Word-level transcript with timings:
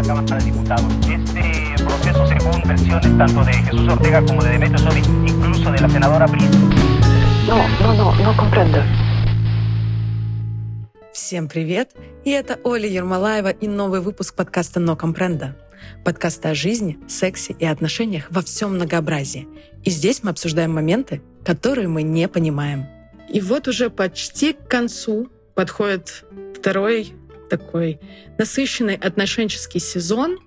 la 0.00 0.06
Cámara 0.06 0.38
de 0.38 0.44
Diputados. 0.44 0.92
Este 1.08 1.84
proceso, 1.84 2.26
según 2.26 2.62
versiones 2.66 3.18
tanto 3.18 3.44
de 3.44 3.52
Jesús 3.52 3.88
Ortega 3.88 4.24
como 4.24 4.42
de 4.42 4.50
Demetrio 4.50 4.78
Sodi, 4.78 5.00
incluso 5.26 5.72
de 5.72 5.80
la 5.80 5.88
senadora 5.88 6.26
Brice. 6.26 6.58
No, 7.46 7.68
no, 7.80 7.94
no, 7.94 8.14
no 8.14 8.36
comprendo. 8.36 8.82
Всем 11.12 11.48
привет! 11.48 11.90
И 12.24 12.30
это 12.30 12.58
Оля 12.64 12.88
Ермолаева 12.88 13.50
и 13.50 13.68
новый 13.68 14.00
выпуск 14.00 14.34
подкаста 14.34 14.80
«Но 14.80 14.96
компренда». 14.96 15.56
Подкаста 16.04 16.50
о 16.50 16.54
жизни, 16.54 16.98
сексе 17.06 17.54
и 17.58 17.66
отношениях 17.66 18.28
во 18.30 18.42
всем 18.42 18.74
многообразии. 18.74 19.48
И 19.84 19.90
здесь 19.90 20.22
мы 20.22 20.30
обсуждаем 20.30 20.72
моменты, 20.72 21.20
которые 21.44 21.88
мы 21.88 22.02
не 22.02 22.26
понимаем. 22.28 22.86
И 23.28 23.40
вот 23.40 23.68
уже 23.68 23.90
почти 23.90 24.54
к 24.54 24.66
концу 24.66 25.28
подходит 25.54 26.24
второй 26.54 27.14
такой 27.50 28.00
насыщенный 28.38 28.94
отношенческий 28.94 29.80
сезон. 29.80 30.38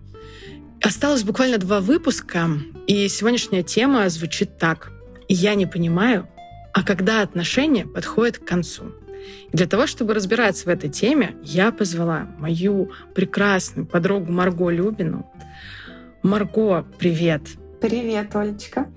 Осталось 0.82 1.24
буквально 1.24 1.60
два 1.60 1.80
выпуска, 1.80 2.50
и 2.88 3.08
сегодняшняя 3.08 3.64
тема 3.64 4.10
звучит 4.10 4.58
так. 4.58 4.92
Я 5.30 5.56
не 5.56 5.66
понимаю, 5.66 6.28
а 6.74 6.84
когда 6.84 7.22
отношения 7.22 7.86
подходят 7.86 8.40
к 8.40 8.46
концу. 8.46 8.94
И 9.52 9.56
для 9.56 9.68
того, 9.68 9.88
чтобы 9.88 10.14
разбираться 10.14 10.66
в 10.66 10.70
этой 10.70 10.90
теме, 10.90 11.36
я 11.44 11.72
позвала 11.72 12.28
мою 12.40 12.92
прекрасную 13.14 13.86
подругу 13.86 14.32
Марго 14.32 14.70
Любину. 14.70 15.32
Марго, 16.24 16.86
привет! 16.98 17.44
Привет, 17.80 18.34
Олечка. 18.36 18.88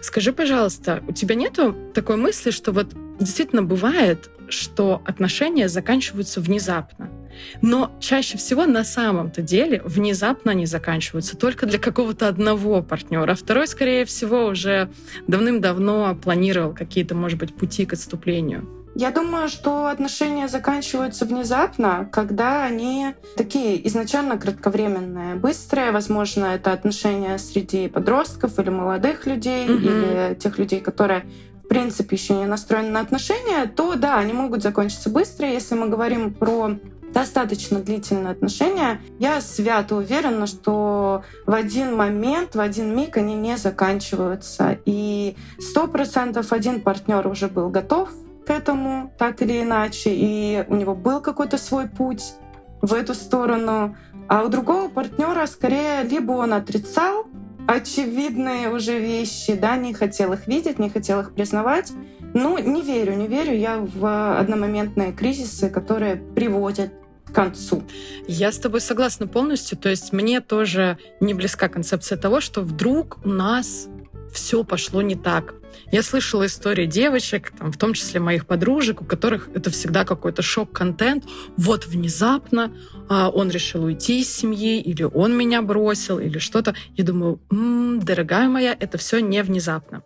Скажи, 0.00 0.32
пожалуйста, 0.32 1.02
у 1.06 1.12
тебя 1.12 1.34
нету 1.34 1.76
такой 1.94 2.16
мысли, 2.16 2.50
что 2.50 2.72
вот 2.72 2.88
действительно 3.20 3.62
бывает, 3.62 4.30
что 4.48 5.02
отношения 5.04 5.68
заканчиваются 5.68 6.40
внезапно? 6.40 7.10
Но 7.60 7.90
чаще 8.00 8.38
всего 8.38 8.66
на 8.66 8.84
самом-то 8.84 9.42
деле 9.42 9.82
внезапно 9.84 10.52
они 10.52 10.66
заканчиваются 10.66 11.36
только 11.36 11.66
для 11.66 11.78
какого-то 11.78 12.28
одного 12.28 12.82
партнера. 12.82 13.32
А 13.32 13.34
второй, 13.34 13.66
скорее 13.66 14.04
всего, 14.04 14.46
уже 14.46 14.90
давным-давно 15.26 16.14
планировал 16.14 16.74
какие-то, 16.74 17.14
может 17.14 17.38
быть, 17.38 17.54
пути 17.54 17.86
к 17.86 17.92
отступлению. 17.92 18.68
Я 18.94 19.10
думаю, 19.10 19.48
что 19.48 19.86
отношения 19.86 20.48
заканчиваются 20.48 21.24
внезапно, 21.24 22.08
когда 22.12 22.64
они 22.64 23.14
такие 23.36 23.86
изначально 23.88 24.36
кратковременные, 24.36 25.34
быстрые. 25.34 25.92
Возможно, 25.92 26.46
это 26.46 26.72
отношения 26.72 27.38
среди 27.38 27.88
подростков 27.88 28.58
или 28.58 28.68
молодых 28.68 29.26
людей, 29.26 29.66
mm-hmm. 29.66 29.78
или 29.78 30.34
тех 30.34 30.58
людей, 30.58 30.80
которые 30.80 31.24
в 31.64 31.68
принципе 31.68 32.16
еще 32.16 32.34
не 32.34 32.44
настроены 32.44 32.90
на 32.90 33.00
отношения, 33.00 33.64
то 33.64 33.94
да, 33.94 34.18
они 34.18 34.34
могут 34.34 34.62
закончиться 34.62 35.08
быстро. 35.08 35.48
Если 35.48 35.74
мы 35.74 35.88
говорим 35.88 36.34
про 36.34 36.76
достаточно 37.12 37.80
длительные 37.80 38.32
отношения, 38.32 39.00
я 39.18 39.40
свято 39.40 39.96
уверена, 39.96 40.46
что 40.46 41.22
в 41.46 41.52
один 41.52 41.96
момент, 41.96 42.54
в 42.54 42.60
один 42.60 42.96
миг 42.96 43.16
они 43.16 43.34
не 43.34 43.56
заканчиваются. 43.56 44.78
И 44.84 45.36
сто 45.58 45.86
процентов 45.86 46.52
один 46.52 46.80
партнер 46.80 47.26
уже 47.26 47.48
был 47.48 47.68
готов 47.68 48.10
к 48.46 48.50
этому, 48.50 49.12
так 49.18 49.42
или 49.42 49.62
иначе, 49.62 50.10
и 50.12 50.64
у 50.68 50.74
него 50.74 50.94
был 50.94 51.20
какой-то 51.20 51.58
свой 51.58 51.88
путь 51.88 52.34
в 52.80 52.92
эту 52.94 53.14
сторону. 53.14 53.96
А 54.28 54.42
у 54.42 54.48
другого 54.48 54.88
партнера 54.88 55.46
скорее 55.46 56.02
либо 56.02 56.32
он 56.32 56.52
отрицал 56.52 57.26
очевидные 57.66 58.70
уже 58.70 58.98
вещи, 58.98 59.54
да, 59.54 59.76
не 59.76 59.94
хотел 59.94 60.32
их 60.32 60.46
видеть, 60.46 60.78
не 60.78 60.90
хотел 60.90 61.20
их 61.20 61.34
признавать. 61.34 61.92
Ну, 62.34 62.58
не 62.58 62.82
верю, 62.82 63.14
не 63.14 63.26
верю 63.26 63.54
я 63.54 63.78
в 63.78 64.38
одномоментные 64.38 65.12
кризисы, 65.12 65.68
которые 65.68 66.16
приводят 66.16 66.92
концу. 67.32 67.84
Я 68.28 68.52
с 68.52 68.58
тобой 68.58 68.80
согласна 68.80 69.26
полностью. 69.26 69.78
То 69.78 69.88
есть 69.88 70.12
мне 70.12 70.40
тоже 70.40 70.98
не 71.20 71.34
близка 71.34 71.68
концепция 71.68 72.18
того, 72.18 72.40
что 72.40 72.62
вдруг 72.62 73.18
у 73.24 73.28
нас 73.28 73.88
все 74.32 74.64
пошло 74.64 75.02
не 75.02 75.14
так. 75.14 75.54
Я 75.90 76.02
слышала 76.02 76.46
истории 76.46 76.86
девочек, 76.86 77.52
там, 77.58 77.72
в 77.72 77.76
том 77.76 77.94
числе 77.94 78.20
моих 78.20 78.46
подружек, 78.46 79.02
у 79.02 79.04
которых 79.04 79.48
это 79.54 79.70
всегда 79.70 80.04
какой-то 80.04 80.42
шок-контент. 80.42 81.24
Вот 81.56 81.86
внезапно 81.86 82.74
а, 83.08 83.30
он 83.30 83.50
решил 83.50 83.84
уйти 83.84 84.20
из 84.20 84.32
семьи, 84.32 84.80
или 84.80 85.02
он 85.02 85.36
меня 85.36 85.62
бросил, 85.62 86.18
или 86.18 86.38
что-то. 86.38 86.74
Я 86.94 87.04
думаю, 87.04 87.40
м-м, 87.50 88.00
дорогая 88.00 88.48
моя, 88.48 88.76
это 88.78 88.98
все 88.98 89.20
не 89.20 89.42
внезапно. 89.42 90.02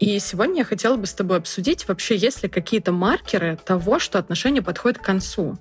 И 0.00 0.18
сегодня 0.18 0.58
я 0.58 0.64
хотела 0.64 0.96
бы 0.96 1.06
с 1.06 1.14
тобой 1.14 1.38
обсудить, 1.38 1.86
вообще 1.86 2.16
есть 2.16 2.42
ли 2.42 2.48
какие-то 2.48 2.92
маркеры 2.92 3.58
того, 3.64 3.98
что 3.98 4.18
отношения 4.18 4.62
подходят 4.62 4.98
к 4.98 5.04
концу. 5.04 5.56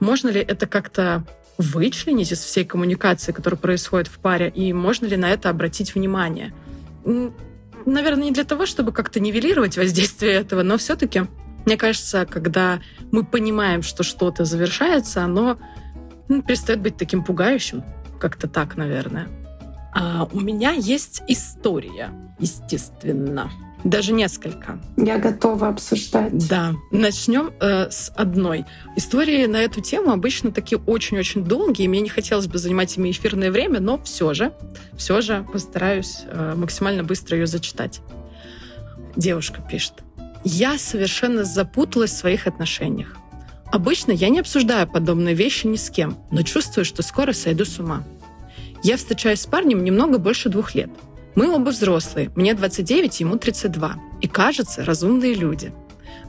Можно 0.00 0.28
ли 0.28 0.40
это 0.40 0.66
как-то 0.66 1.24
вычленить 1.58 2.32
из 2.32 2.40
всей 2.40 2.64
коммуникации, 2.64 3.32
которая 3.32 3.58
происходит 3.58 4.08
в 4.08 4.18
паре, 4.18 4.48
и 4.48 4.72
можно 4.72 5.06
ли 5.06 5.16
на 5.16 5.30
это 5.30 5.50
обратить 5.50 5.94
внимание? 5.94 6.52
Наверное, 7.86 8.24
не 8.24 8.32
для 8.32 8.44
того, 8.44 8.66
чтобы 8.66 8.92
как-то 8.92 9.20
нивелировать 9.20 9.76
воздействие 9.76 10.34
этого, 10.34 10.62
но 10.62 10.78
все-таки, 10.78 11.26
мне 11.66 11.76
кажется, 11.76 12.26
когда 12.26 12.80
мы 13.12 13.24
понимаем, 13.24 13.82
что 13.82 14.02
что-то 14.02 14.44
завершается, 14.44 15.22
оно 15.22 15.58
ну, 16.28 16.42
перестает 16.42 16.80
быть 16.80 16.96
таким 16.96 17.24
пугающим. 17.24 17.84
Как-то 18.18 18.48
так, 18.48 18.76
наверное. 18.76 19.28
А 19.92 20.28
у 20.30 20.40
меня 20.40 20.72
есть 20.72 21.22
история, 21.26 22.10
естественно. 22.38 23.50
Даже 23.84 24.12
несколько. 24.12 24.78
Я 24.96 25.18
готова 25.18 25.68
обсуждать. 25.68 26.48
Да. 26.48 26.74
Начнем 26.90 27.52
э, 27.60 27.90
с 27.90 28.12
одной. 28.14 28.66
Истории 28.96 29.46
на 29.46 29.56
эту 29.56 29.80
тему 29.80 30.12
обычно 30.12 30.52
такие 30.52 30.78
очень-очень 30.78 31.44
долгие. 31.44 31.88
Мне 31.88 32.00
не 32.00 32.10
хотелось 32.10 32.46
бы 32.46 32.58
занимать 32.58 32.96
ими 32.96 33.10
эфирное 33.10 33.50
время, 33.50 33.80
но 33.80 33.98
все 34.02 34.34
же, 34.34 34.52
все 34.96 35.22
же 35.22 35.46
постараюсь 35.50 36.20
э, 36.26 36.54
максимально 36.56 37.04
быстро 37.04 37.38
ее 37.38 37.46
зачитать. 37.46 38.00
Девушка 39.16 39.62
пишет. 39.62 39.94
Я 40.44 40.78
совершенно 40.78 41.44
запуталась 41.44 42.10
в 42.10 42.16
своих 42.16 42.46
отношениях. 42.46 43.16
Обычно 43.72 44.12
я 44.12 44.28
не 44.28 44.40
обсуждаю 44.40 44.88
подобные 44.88 45.34
вещи 45.34 45.66
ни 45.66 45.76
с 45.76 45.90
кем, 45.90 46.18
но 46.30 46.42
чувствую, 46.42 46.84
что 46.84 47.02
скоро 47.02 47.32
сойду 47.32 47.64
с 47.64 47.78
ума. 47.78 48.04
Я 48.82 48.96
встречаюсь 48.96 49.40
с 49.40 49.46
парнем 49.46 49.84
немного 49.84 50.18
больше 50.18 50.48
двух 50.48 50.74
лет– 50.74 50.90
мы 51.34 51.54
оба 51.54 51.70
взрослые, 51.70 52.30
мне 52.34 52.54
29, 52.54 53.20
ему 53.20 53.36
32. 53.36 53.96
И 54.20 54.28
кажется, 54.28 54.84
разумные 54.84 55.34
люди. 55.34 55.72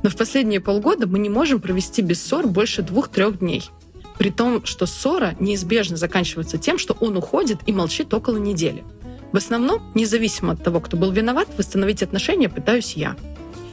Но 0.04 0.10
в 0.10 0.16
последние 0.16 0.60
полгода 0.60 1.08
мы 1.08 1.20
не 1.20 1.30
можем 1.30 1.60
провести 1.60 2.02
без 2.02 2.24
ссор 2.24 2.48
больше 2.48 2.82
двух-трех 2.82 3.40
дней. 3.40 3.70
При 4.18 4.30
том, 4.30 4.66
что 4.66 4.86
ссора 4.86 5.36
неизбежно 5.40 5.98
заканчивается 5.98 6.58
тем, 6.58 6.78
что 6.78 6.96
он 7.00 7.18
уходит 7.18 7.60
и 7.66 7.74
молчит 7.74 8.14
около 8.14 8.38
недели. 8.38 8.84
В 9.32 9.38
основном, 9.38 9.82
независимо 9.96 10.54
от 10.54 10.64
того, 10.64 10.80
кто 10.80 10.98
был 10.98 11.12
виноват, 11.12 11.48
восстановить 11.58 12.04
отношения 12.04 12.50
пытаюсь 12.50 12.94
я. 12.94 13.16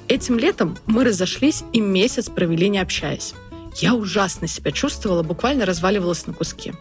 Этим 0.06 0.38
летом 0.38 0.78
мы 0.86 1.04
разошлись 1.04 1.64
и 1.72 1.80
месяц 1.80 2.30
провели 2.30 2.68
не 2.68 2.78
общаясь. 2.78 3.34
Я 3.76 3.94
ужасно 3.94 4.48
себя 4.48 4.72
чувствовала, 4.72 5.22
буквально 5.22 5.66
разваливалась 5.66 6.26
на 6.26 6.32
куски. 6.32 6.72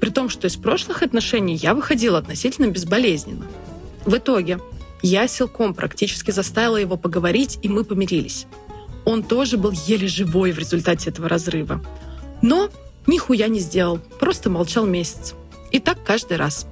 При 0.00 0.10
том, 0.10 0.28
что 0.28 0.46
из 0.46 0.56
прошлых 0.56 1.02
отношений 1.02 1.54
я 1.54 1.74
выходила 1.74 2.18
относительно 2.18 2.66
безболезненно. 2.66 3.46
В 4.04 4.16
итоге 4.16 4.58
я 5.02 5.28
силком 5.28 5.74
практически 5.74 6.30
заставила 6.30 6.76
его 6.76 6.96
поговорить, 6.96 7.58
и 7.62 7.68
мы 7.68 7.84
помирились. 7.84 8.46
Он 9.04 9.22
тоже 9.22 9.58
был 9.58 9.72
еле 9.72 10.08
живой 10.08 10.52
в 10.52 10.58
результате 10.58 11.10
этого 11.10 11.28
разрыва. 11.28 11.84
Но 12.42 12.70
нихуя 13.06 13.48
не 13.48 13.60
сделал, 13.60 13.98
просто 14.18 14.50
молчал 14.50 14.86
месяц. 14.86 15.34
И 15.72 15.78
так 15.78 16.02
каждый 16.04 16.36
раз. 16.36 16.66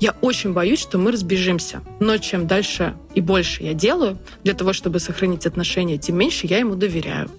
Я 0.00 0.14
очень 0.20 0.52
боюсь, 0.52 0.80
что 0.80 0.98
мы 0.98 1.12
разбежимся. 1.12 1.82
Но 2.00 2.16
чем 2.18 2.46
дальше 2.46 2.94
и 3.14 3.20
больше 3.20 3.62
я 3.62 3.74
делаю 3.74 4.18
для 4.42 4.54
того, 4.54 4.72
чтобы 4.72 5.00
сохранить 5.00 5.46
отношения, 5.46 5.98
тем 5.98 6.16
меньше 6.16 6.46
я 6.46 6.58
ему 6.58 6.74
доверяю. 6.74 7.30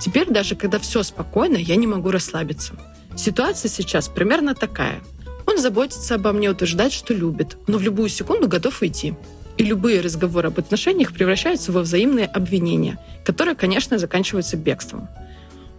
Теперь 0.00 0.28
даже 0.28 0.56
когда 0.56 0.78
все 0.78 1.02
спокойно, 1.02 1.56
я 1.56 1.76
не 1.76 1.86
могу 1.86 2.10
расслабиться. 2.10 2.74
Ситуация 3.16 3.68
сейчас 3.68 4.08
примерно 4.08 4.54
такая. 4.54 5.00
Он 5.52 5.58
заботится 5.58 6.14
обо 6.14 6.32
мне, 6.32 6.50
утверждает, 6.50 6.94
что 6.94 7.12
любит, 7.12 7.58
но 7.66 7.76
в 7.76 7.82
любую 7.82 8.08
секунду 8.08 8.48
готов 8.48 8.80
уйти. 8.80 9.12
И 9.58 9.64
любые 9.64 10.00
разговоры 10.00 10.48
об 10.48 10.58
отношениях 10.58 11.12
превращаются 11.12 11.72
во 11.72 11.82
взаимные 11.82 12.24
обвинения, 12.24 12.98
которые, 13.22 13.54
конечно, 13.54 13.98
заканчиваются 13.98 14.56
бегством. 14.56 15.10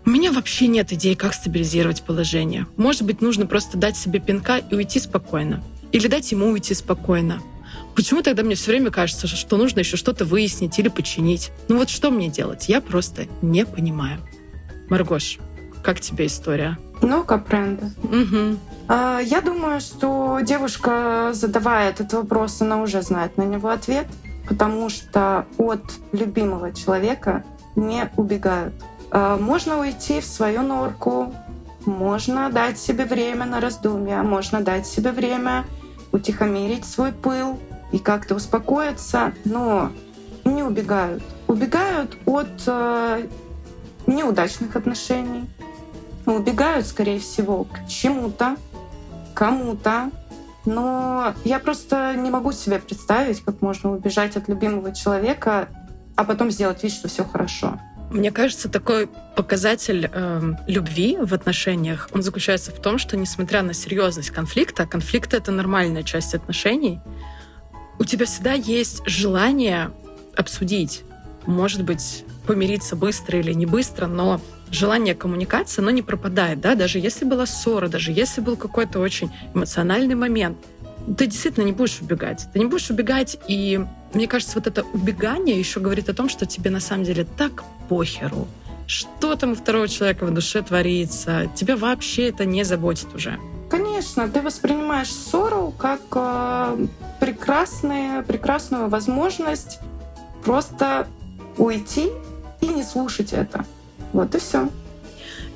У 0.06 0.12
меня 0.12 0.32
вообще 0.32 0.68
нет 0.68 0.94
идей, 0.94 1.16
как 1.16 1.34
стабилизировать 1.34 2.04
положение. 2.04 2.68
Может 2.78 3.02
быть, 3.02 3.20
нужно 3.20 3.48
просто 3.48 3.80
дать 3.80 3.98
себе 3.98 4.20
пинка 4.20 4.58
и 4.58 4.76
уйти 4.76 5.00
спокойно. 5.00 5.64
Или 5.92 6.06
дать 6.06 6.32
ему 6.32 6.50
уйти 6.50 6.76
спокойно. 6.76 7.42
Почему 7.96 8.22
тогда 8.22 8.44
мне 8.44 8.54
все 8.54 8.70
время 8.70 8.92
кажется, 8.92 9.26
что 9.26 9.58
нужно 9.58 9.80
еще 9.80 9.98
что-то 9.98 10.24
выяснить 10.24 10.78
или 10.78 10.90
починить? 10.90 11.50
Ну 11.68 11.78
вот 11.78 11.90
что 11.90 12.12
мне 12.12 12.30
делать? 12.30 12.70
Я 12.70 12.80
просто 12.80 13.26
не 13.42 13.66
понимаю. 13.66 14.20
Маргош, 14.90 15.40
как 15.84 16.00
тебе 16.00 16.28
история? 16.28 16.78
Ну, 17.04 17.24
Капренда. 17.24 17.92
Угу. 18.04 18.58
Я 18.90 19.42
думаю, 19.42 19.80
что 19.82 20.40
девушка, 20.42 21.32
задавая 21.34 21.90
этот 21.90 22.14
вопрос, 22.14 22.62
она 22.62 22.82
уже 22.82 23.02
знает 23.02 23.38
на 23.38 23.44
него 23.44 23.70
ответ, 23.70 24.08
потому 24.48 24.90
что 24.90 25.46
от 25.58 25.84
любимого 26.12 26.74
человека 26.74 27.44
не 27.76 28.10
убегают. 28.18 28.74
А, 29.12 29.38
можно 29.38 29.80
уйти 29.80 30.22
в 30.22 30.26
свою 30.26 30.62
норку, 30.64 31.34
можно 31.86 32.50
дать 32.50 32.78
себе 32.78 33.06
время 33.06 33.46
на 33.46 33.60
раздумья, 33.60 34.24
можно 34.24 34.62
дать 34.62 34.88
себе 34.88 35.12
время 35.12 35.66
утихомирить 36.12 36.86
свой 36.86 37.12
пыл 37.12 37.60
и 37.92 38.00
как-то 38.00 38.36
успокоиться, 38.36 39.34
но 39.46 39.92
не 40.46 40.64
убегают. 40.64 41.24
Убегают 41.48 42.18
от 42.26 42.64
э, 42.66 43.28
неудачных 44.08 44.76
отношений, 44.76 45.50
убегают, 46.26 46.88
скорее 46.88 47.20
всего, 47.20 47.66
к 47.66 47.88
чему-то, 47.88 48.56
кому-то. 49.34 50.12
Но 50.66 51.34
я 51.44 51.60
просто 51.60 52.16
не 52.16 52.30
могу 52.30 52.52
себе 52.54 52.80
представить, 52.80 53.44
как 53.44 53.62
можно 53.62 53.92
убежать 53.92 54.38
от 54.38 54.48
любимого 54.48 54.94
человека, 54.96 55.68
а 56.16 56.24
потом 56.24 56.52
сделать 56.52 56.84
вид, 56.84 56.94
что 56.94 57.08
все 57.08 57.26
хорошо. 57.26 57.80
Мне 58.12 58.32
кажется, 58.32 58.70
такой 58.70 59.10
показатель 59.36 60.10
э, 60.12 60.54
любви 60.68 61.18
в 61.20 61.34
отношениях, 61.34 62.10
он 62.14 62.22
заключается 62.22 62.72
в 62.72 62.80
том, 62.80 63.00
что 63.00 63.18
несмотря 63.18 63.64
на 63.64 63.74
серьезность 63.74 64.30
конфликта, 64.30 64.86
конфликт 64.86 65.34
это 65.34 65.52
нормальная 65.52 66.04
часть 66.04 66.36
отношений, 66.36 67.02
у 67.98 68.06
тебя 68.06 68.28
всегда 68.28 68.54
есть 68.54 69.02
желание 69.08 69.92
обсудить, 70.36 71.04
может 71.48 71.84
быть, 71.84 72.24
помириться 72.46 72.96
быстро 72.96 73.40
или 73.40 73.54
не 73.54 73.66
быстро, 73.66 74.06
но 74.06 74.40
желание 74.74 75.16
коммуникации, 75.16 75.82
оно 75.82 75.92
не 75.92 76.02
пропадает, 76.02 76.60
да, 76.60 76.76
даже 76.76 77.00
если 77.00 77.26
была 77.26 77.46
ссора, 77.46 77.88
даже 77.88 78.12
если 78.12 78.42
был 78.42 78.58
какой-то 78.58 79.00
очень 79.00 79.32
эмоциональный 79.54 80.16
момент, 80.16 80.58
ты 81.18 81.28
действительно 81.28 81.66
не 81.66 81.74
будешь 81.74 82.00
убегать. 82.02 82.48
Ты 82.54 82.60
не 82.60 82.66
будешь 82.66 82.90
убегать, 82.90 83.38
и 83.48 83.86
мне 84.14 84.28
кажется, 84.28 84.56
вот 84.56 84.68
это 84.68 84.84
убегание 84.94 85.58
еще 85.58 85.80
говорит 85.80 86.10
о 86.10 86.14
том, 86.14 86.30
что 86.30 86.46
тебе 86.46 86.70
на 86.70 86.80
самом 86.80 87.04
деле 87.04 87.26
так 87.38 87.64
похеру, 87.90 88.48
что 88.88 89.36
там 89.36 89.52
у 89.52 89.56
второго 89.56 89.88
человека 89.88 90.26
в 90.26 90.34
душе 90.34 90.62
творится, 90.62 91.50
тебя 91.56 91.76
вообще 91.76 92.30
это 92.30 92.46
не 92.46 92.64
заботит 92.64 93.14
уже. 93.14 93.38
Конечно, 93.70 94.30
ты 94.30 94.42
воспринимаешь 94.42 95.12
ссору 95.12 95.74
как 95.78 96.02
э, 96.14 96.88
прекрасную, 97.20 98.24
прекрасную 98.24 98.88
возможность 98.88 99.80
просто 100.44 101.08
уйти 101.58 102.10
и 102.62 102.68
не 102.68 102.84
слушать 102.84 103.34
это. 103.34 103.66
Вот 104.14 104.34
и 104.36 104.40
все. 104.40 104.70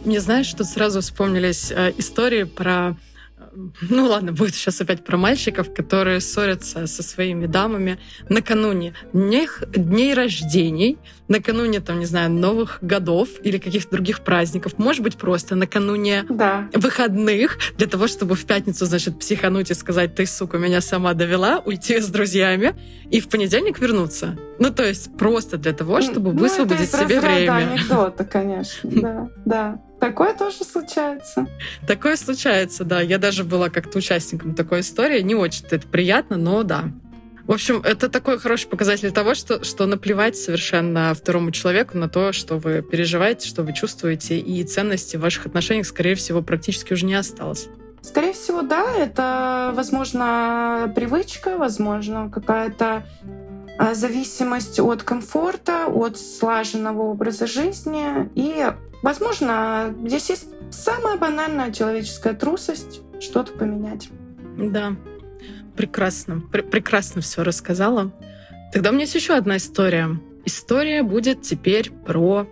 Мне 0.04 0.20
знаешь, 0.20 0.48
что 0.48 0.64
сразу 0.64 1.02
вспомнились 1.02 1.72
э, 1.72 1.94
истории 1.98 2.44
про 2.44 2.96
ну 3.90 4.06
ладно, 4.06 4.34
будет 4.34 4.56
сейчас 4.56 4.82
опять 4.82 5.04
про 5.04 5.18
мальчиков, 5.18 5.74
которые 5.74 6.20
ссорятся 6.20 6.88
со 6.88 7.04
своими 7.04 7.46
дамами 7.46 8.00
накануне 8.30 8.94
дней, 9.14 9.48
дней 9.74 10.14
рождений, 10.14 10.98
накануне, 11.28 11.80
там, 11.80 12.00
не 12.00 12.06
знаю, 12.06 12.32
Новых 12.32 12.80
годов 12.82 13.30
или 13.44 13.58
каких-то 13.58 13.92
других 13.92 14.22
праздников, 14.22 14.78
может 14.78 15.02
быть, 15.02 15.18
просто 15.18 15.56
накануне 15.56 16.26
да. 16.30 16.70
выходных, 16.74 17.58
для 17.78 17.88
того, 17.88 18.08
чтобы 18.08 18.36
в 18.36 18.46
пятницу, 18.46 18.86
значит, 18.86 19.20
психануть 19.20 19.72
и 19.72 19.74
сказать, 19.74 20.16
ты, 20.16 20.26
сука, 20.26 20.58
меня 20.58 20.82
сама 20.82 21.14
довела, 21.14 21.60
уйти 21.60 22.00
с 22.00 22.08
друзьями 22.08 22.76
и 23.10 23.20
в 23.20 23.28
понедельник 23.28 23.80
вернуться. 23.80 24.38
Ну, 24.60 24.72
то 24.72 24.86
есть 24.86 25.16
просто 25.18 25.58
для 25.58 25.74
того, 25.74 26.02
чтобы 26.02 26.34
ну, 26.34 26.40
высвободить 26.40 26.92
себе 26.92 27.20
время. 27.20 27.72
анекдота, 27.72 28.24
конечно, 28.24 28.80
да, 29.02 29.30
да. 29.46 29.82
Такое 30.00 30.36
тоже 30.36 30.64
случается. 30.64 31.48
Такое 31.88 32.16
случается, 32.18 32.84
да. 32.84 33.02
Я 33.02 33.18
даже 33.18 33.44
была 33.44 33.70
как-то 33.70 33.98
участником 33.98 34.54
такой 34.54 34.82
истории. 34.82 35.22
Не 35.22 35.36
очень 35.36 35.66
это 35.70 35.88
приятно, 35.88 36.38
но 36.38 36.64
да. 36.64 36.92
В 37.48 37.52
общем, 37.54 37.82
это 37.84 38.10
такой 38.10 38.38
хороший 38.40 38.68
показатель 38.68 39.12
того, 39.12 39.34
что, 39.34 39.64
что 39.64 39.86
наплевать 39.86 40.36
совершенно 40.38 41.14
второму 41.14 41.52
человеку 41.52 41.98
на 41.98 42.10
то, 42.10 42.34
что 42.34 42.58
вы 42.58 42.82
переживаете, 42.82 43.48
что 43.48 43.64
вы 43.64 43.74
чувствуете, 43.74 44.38
и 44.38 44.64
ценности 44.66 45.16
в 45.16 45.22
ваших 45.22 45.46
отношениях, 45.46 45.88
скорее 45.88 46.16
всего, 46.16 46.42
практически 46.42 46.92
уже 46.92 47.06
не 47.06 47.16
осталось. 47.16 47.70
Скорее 48.02 48.34
всего, 48.34 48.62
да, 48.62 48.94
это, 48.96 49.72
возможно, 49.74 50.92
привычка, 50.94 51.58
возможно, 51.58 52.30
какая-то 52.30 53.06
зависимость 53.94 54.80
от 54.80 55.04
комфорта, 55.04 55.88
от 55.88 56.18
слаженного 56.18 57.04
образа 57.04 57.48
жизни. 57.48 58.30
И, 58.36 58.72
возможно, 59.04 59.96
здесь 60.06 60.30
есть 60.30 60.48
самая 60.72 61.18
банальная 61.18 61.72
человеческая 61.72 62.34
трусость 62.34 63.02
что-то 63.20 63.54
поменять. 63.54 64.10
Да, 64.58 64.96
прекрасно. 65.76 66.42
Пр 66.52 66.64
прекрасно 66.64 67.22
все 67.22 67.44
рассказала. 67.44 68.12
Тогда 68.74 68.90
у 68.90 68.94
меня 68.94 69.04
есть 69.04 69.16
еще 69.16 69.34
одна 69.36 69.58
история. 69.58 70.20
История 70.46 71.04
будет 71.04 71.42
теперь 71.42 71.92
про, 71.92 72.48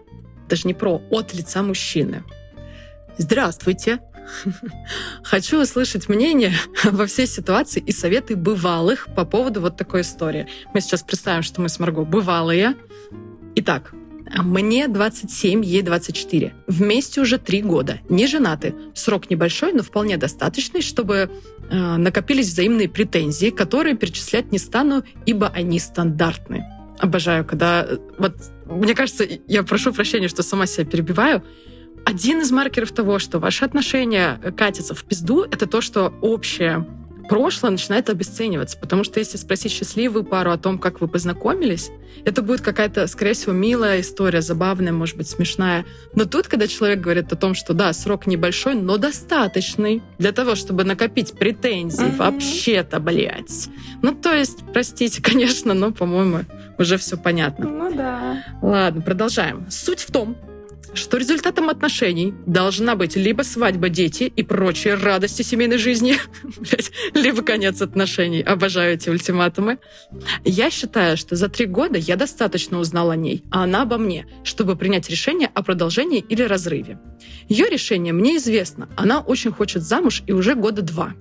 даже 0.48 0.68
не 0.68 0.74
про, 0.74 1.01
от 1.12 1.33
лица 1.33 1.63
мужчины. 1.63 2.24
Здравствуйте. 3.18 4.00
Хочу 5.24 5.62
услышать 5.62 6.10
мнение 6.10 6.54
во 6.83 7.06
всей 7.06 7.27
ситуации 7.27 7.81
и 7.86 7.92
советы 7.92 8.36
бывалых 8.36 9.07
по 9.16 9.25
поводу 9.25 9.62
вот 9.62 9.77
такой 9.77 10.01
истории. 10.01 10.48
Мы 10.74 10.81
сейчас 10.81 11.04
представим, 11.04 11.44
что 11.44 11.62
мы 11.62 11.69
с 11.69 11.80
Марго 11.80 12.04
бывалые. 12.04 12.75
Итак, 13.56 13.94
мне 14.44 14.88
27, 14.88 15.63
ей 15.63 15.81
24. 15.81 16.54
Вместе 16.68 17.22
уже 17.22 17.38
три 17.38 17.62
года. 17.62 18.00
Не 18.10 18.27
женаты. 18.27 18.75
Срок 18.94 19.30
небольшой, 19.30 19.74
но 19.74 19.83
вполне 19.83 20.18
достаточный, 20.18 20.81
чтобы 20.81 21.30
э, 21.69 21.75
накопились 21.98 22.50
взаимные 22.50 22.89
претензии, 22.89 23.50
которые 23.50 23.95
перечислять 23.95 24.51
не 24.51 24.57
стану, 24.57 25.04
ибо 25.25 25.48
они 25.50 25.80
стандартны. 25.80 26.66
Обожаю, 27.00 27.45
когда... 27.45 27.86
Э, 27.88 27.98
вот, 28.18 28.36
мне 28.66 28.95
кажется, 28.95 29.25
я 29.48 29.63
прошу 29.63 29.94
прощения, 29.94 30.28
что 30.28 30.44
сама 30.44 30.66
себя 30.66 30.86
перебиваю, 30.86 31.44
один 32.06 32.42
из 32.42 32.52
маркеров 32.52 32.92
того, 32.92 33.19
что 33.19 33.40
ваши 33.40 33.66
отношения 33.66 34.40
катятся 34.56 34.96
в 34.96 35.04
пизду, 35.04 35.44
это 35.44 35.68
то, 35.68 35.81
что 35.81 36.13
общее 36.22 36.86
прошлое 37.28 37.72
начинает 37.72 38.10
обесцениваться. 38.10 38.78
Потому 38.78 39.04
что 39.04 39.19
если 39.19 39.38
спросить 39.38 39.72
счастливую 39.72 40.24
пару 40.24 40.52
о 40.52 40.57
том, 40.57 40.78
как 40.78 41.02
вы 41.02 41.07
познакомились, 41.07 41.90
это 42.24 42.42
будет 42.42 42.62
какая-то, 42.62 43.07
скорее 43.07 43.34
всего, 43.34 43.52
милая 43.54 44.02
история, 44.02 44.42
забавная, 44.42 44.94
может 44.94 45.18
быть, 45.18 45.28
смешная. 45.28 45.86
Но 46.13 46.25
тут, 46.25 46.48
когда 46.48 46.68
человек 46.68 47.02
говорит 47.02 47.31
о 47.34 47.36
том, 47.36 47.56
что 47.56 47.74
да, 47.74 47.92
срок 47.94 48.28
небольшой, 48.28 48.75
но 48.75 48.98
достаточный 48.98 50.02
для 50.18 50.31
того, 50.31 50.56
чтобы 50.56 50.84
накопить 50.84 51.34
претензии, 51.34 52.06
mm-hmm. 52.06 52.18
вообще-то, 52.18 53.00
блядь. 53.00 53.69
Ну, 54.02 54.13
то 54.13 54.34
есть, 54.34 54.60
простите, 54.74 55.22
конечно, 55.24 55.74
но, 55.74 55.92
по-моему, 55.92 56.42
уже 56.78 56.98
все 56.98 57.18
понятно. 57.18 57.68
Ну 57.68 57.96
да. 57.96 58.44
Ладно, 58.62 59.02
продолжаем. 59.02 59.66
Суть 59.69 60.02
в 60.02 60.12
том, 60.12 60.38
что 60.95 61.18
результатом 61.18 61.69
отношений 61.69 62.33
должна 62.45 62.95
быть 62.95 63.15
либо 63.15 63.44
свадьба, 63.44 63.89
дети 63.89 64.24
и 64.24 64.44
прочие 64.44 64.95
радости 64.95 65.42
семейной 65.42 65.77
жизни, 65.77 66.18
либо 67.14 67.42
конец 67.42 67.81
отношений. 67.81 68.42
Обожаю 68.42 68.95
эти 68.95 69.09
ультиматумы. 69.09 69.78
Я 70.44 70.71
считаю, 70.71 71.18
что 71.18 71.35
за 71.35 71.49
три 71.49 71.66
года 71.66 71.97
я 71.97 72.16
достаточно 72.16 72.80
узнала 72.80 73.14
о 73.14 73.18
ней, 73.18 73.44
а 73.52 73.64
она 73.64 73.83
обо 73.83 73.97
мне, 73.97 74.25
чтобы 74.44 74.75
принять 74.75 75.09
решение 75.09 75.49
о 75.54 75.64
продолжении 75.64 76.19
или 76.28 76.42
разрыве. 76.44 76.99
Ее 77.49 77.68
решение 77.69 78.14
мне 78.14 78.37
известно. 78.37 78.90
Она 78.95 79.19
очень 79.19 79.52
хочет 79.52 79.83
замуж 79.83 80.23
и 80.28 80.31
уже 80.31 80.56
года 80.56 80.81
два. 80.81 81.14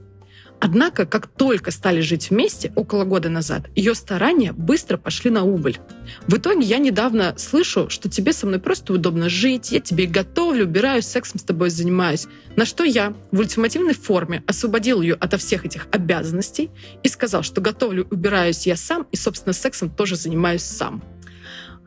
Однако, 0.65 1.05
как 1.05 1.27
только 1.27 1.71
стали 1.71 2.01
жить 2.01 2.31
вместе, 2.31 2.73
около 2.75 3.05
года 3.05 3.29
назад, 3.29 3.69
ее 3.77 3.95
старания 3.95 4.55
быстро 4.55 4.97
пошли 4.97 5.31
на 5.31 5.45
убыль. 5.45 5.79
В 6.27 6.39
итоге 6.39 6.63
я 6.63 6.79
недавно 6.79 7.35
слышу, 7.37 7.91
что 7.91 8.09
тебе 8.09 8.33
со 8.33 8.47
мной 8.47 8.61
просто 8.61 8.95
удобно 8.95 9.29
жить, 9.29 9.73
я 9.73 9.81
тебе 9.81 10.07
готовлю, 10.07 10.65
убираюсь, 10.65 11.05
сексом 11.05 11.39
с 11.39 11.43
тобой 11.43 11.69
занимаюсь. 11.69 12.29
На 12.57 12.65
что 12.65 12.83
я 12.83 13.13
в 13.31 13.41
ультимативной 13.41 13.93
форме 13.93 14.43
освободил 14.47 15.03
ее 15.03 15.17
ото 15.17 15.37
всех 15.37 15.67
этих 15.67 15.87
обязанностей 15.93 16.71
и 17.03 17.09
сказал, 17.09 17.43
что 17.43 17.61
готовлю, 17.61 18.09
убираюсь 18.11 18.67
я 18.67 18.77
сам 18.77 19.07
и, 19.13 19.17
собственно, 19.17 19.53
сексом 19.53 19.91
тоже 19.91 20.17
занимаюсь 20.17 20.63
сам. 20.63 21.05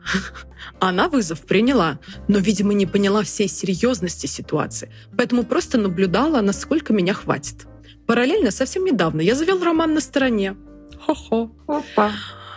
Она 0.78 1.08
вызов 1.08 1.40
приняла, 1.40 1.98
но, 2.28 2.38
видимо, 2.38 2.74
не 2.74 2.86
поняла 2.86 3.24
всей 3.24 3.48
серьезности 3.48 4.26
ситуации, 4.26 4.92
поэтому 5.16 5.42
просто 5.42 5.78
наблюдала, 5.78 6.40
насколько 6.42 6.92
меня 6.92 7.12
хватит. 7.12 7.67
Параллельно, 8.08 8.50
совсем 8.50 8.86
недавно, 8.86 9.20
я 9.20 9.34
завел 9.34 9.62
роман 9.62 9.92
на 9.92 10.00
стороне. 10.00 10.56
Хо-хо. 11.04 11.50
Опа. 11.66 12.12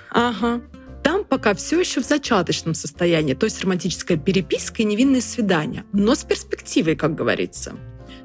Ага. 0.10 0.62
Там 1.04 1.26
пока 1.26 1.54
все 1.54 1.78
еще 1.78 2.00
в 2.00 2.06
зачаточном 2.06 2.74
состоянии, 2.74 3.34
то 3.34 3.44
есть 3.44 3.62
романтическая 3.62 4.18
переписка 4.18 4.82
и 4.82 4.86
невинные 4.86 5.22
свидания, 5.22 5.84
но 5.92 6.16
с 6.16 6.24
перспективой, 6.24 6.96
как 6.96 7.16
говорится. 7.16 7.74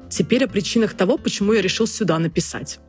Теперь 0.09 0.45
о 0.45 0.47
причинах 0.47 0.93
того, 0.93 1.17
почему 1.17 1.51
я 1.51 1.61
решил 1.61 1.85
сюда 1.85 2.17
написать. 2.17 2.79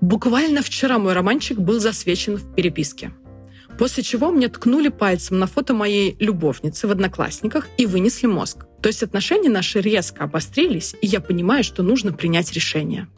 Буквально 0.00 0.62
вчера 0.62 1.00
мой 1.00 1.12
романчик 1.12 1.58
был 1.58 1.80
засвечен 1.80 2.36
в 2.36 2.54
переписке. 2.54 3.10
После 3.76 4.04
чего 4.04 4.30
мне 4.30 4.48
ткнули 4.48 4.86
пальцем 4.86 5.40
на 5.40 5.48
фото 5.48 5.74
моей 5.74 6.14
любовницы 6.20 6.86
в 6.86 6.92
Одноклассниках 6.92 7.66
и 7.76 7.86
вынесли 7.86 8.28
мозг. 8.28 8.66
То 8.80 8.86
есть 8.88 9.02
отношения 9.02 9.50
наши 9.50 9.80
резко 9.80 10.22
обострились, 10.22 10.94
и 11.02 11.08
я 11.08 11.20
понимаю, 11.20 11.64
что 11.64 11.82
нужно 11.82 12.12
принять 12.12 12.52
решение. 12.52 13.08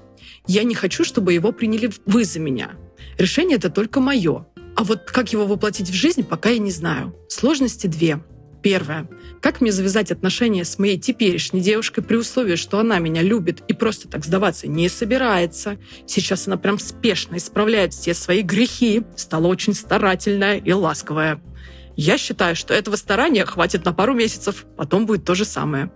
Я 0.47 0.65
не 0.65 0.75
хочу, 0.75 1.05
чтобы 1.05 1.33
его 1.33 1.53
приняли 1.53 1.91
вы 2.07 2.25
за 2.25 2.41
меня. 2.41 2.73
Решение 3.19 3.57
это 3.57 3.71
только 3.71 4.01
мое. 4.01 4.47
А 4.77 4.85
вот 4.85 5.11
как 5.11 5.33
его 5.33 5.47
воплотить 5.47 5.91
в 5.91 5.95
жизнь, 5.95 6.25
пока 6.25 6.51
я 6.51 6.59
не 6.59 6.71
знаю. 6.71 7.15
Сложности 7.29 7.87
две. 7.87 8.23
Первое. 8.63 9.09
Как 9.41 9.61
мне 9.61 9.73
завязать 9.73 10.13
отношения 10.13 10.65
с 10.65 10.79
моей 10.79 10.99
теперешней 10.99 11.63
девушкой 11.63 12.03
при 12.03 12.17
условии, 12.17 12.57
что 12.57 12.79
она 12.79 12.99
меня 12.99 13.23
любит 13.23 13.63
и 13.69 13.73
просто 13.73 14.07
так 14.09 14.25
сдаваться 14.25 14.69
не 14.69 14.89
собирается? 14.89 15.79
Сейчас 16.07 16.47
она 16.47 16.59
прям 16.59 16.79
спешно 16.79 17.37
исправляет 17.37 17.95
все 17.95 18.13
свои 18.13 18.43
грехи, 18.43 19.03
стала 19.17 19.47
очень 19.47 19.75
старательная 19.75 20.59
и 20.59 20.73
ласковая. 20.73 21.43
Я 21.97 22.19
считаю, 22.19 22.55
что 22.55 22.75
этого 22.75 22.97
старания 22.97 23.47
хватит 23.47 23.85
на 23.85 23.93
пару 23.93 24.15
месяцев, 24.15 24.67
потом 24.77 25.07
будет 25.07 25.25
то 25.25 25.35
же 25.35 25.45
самое. 25.45 25.91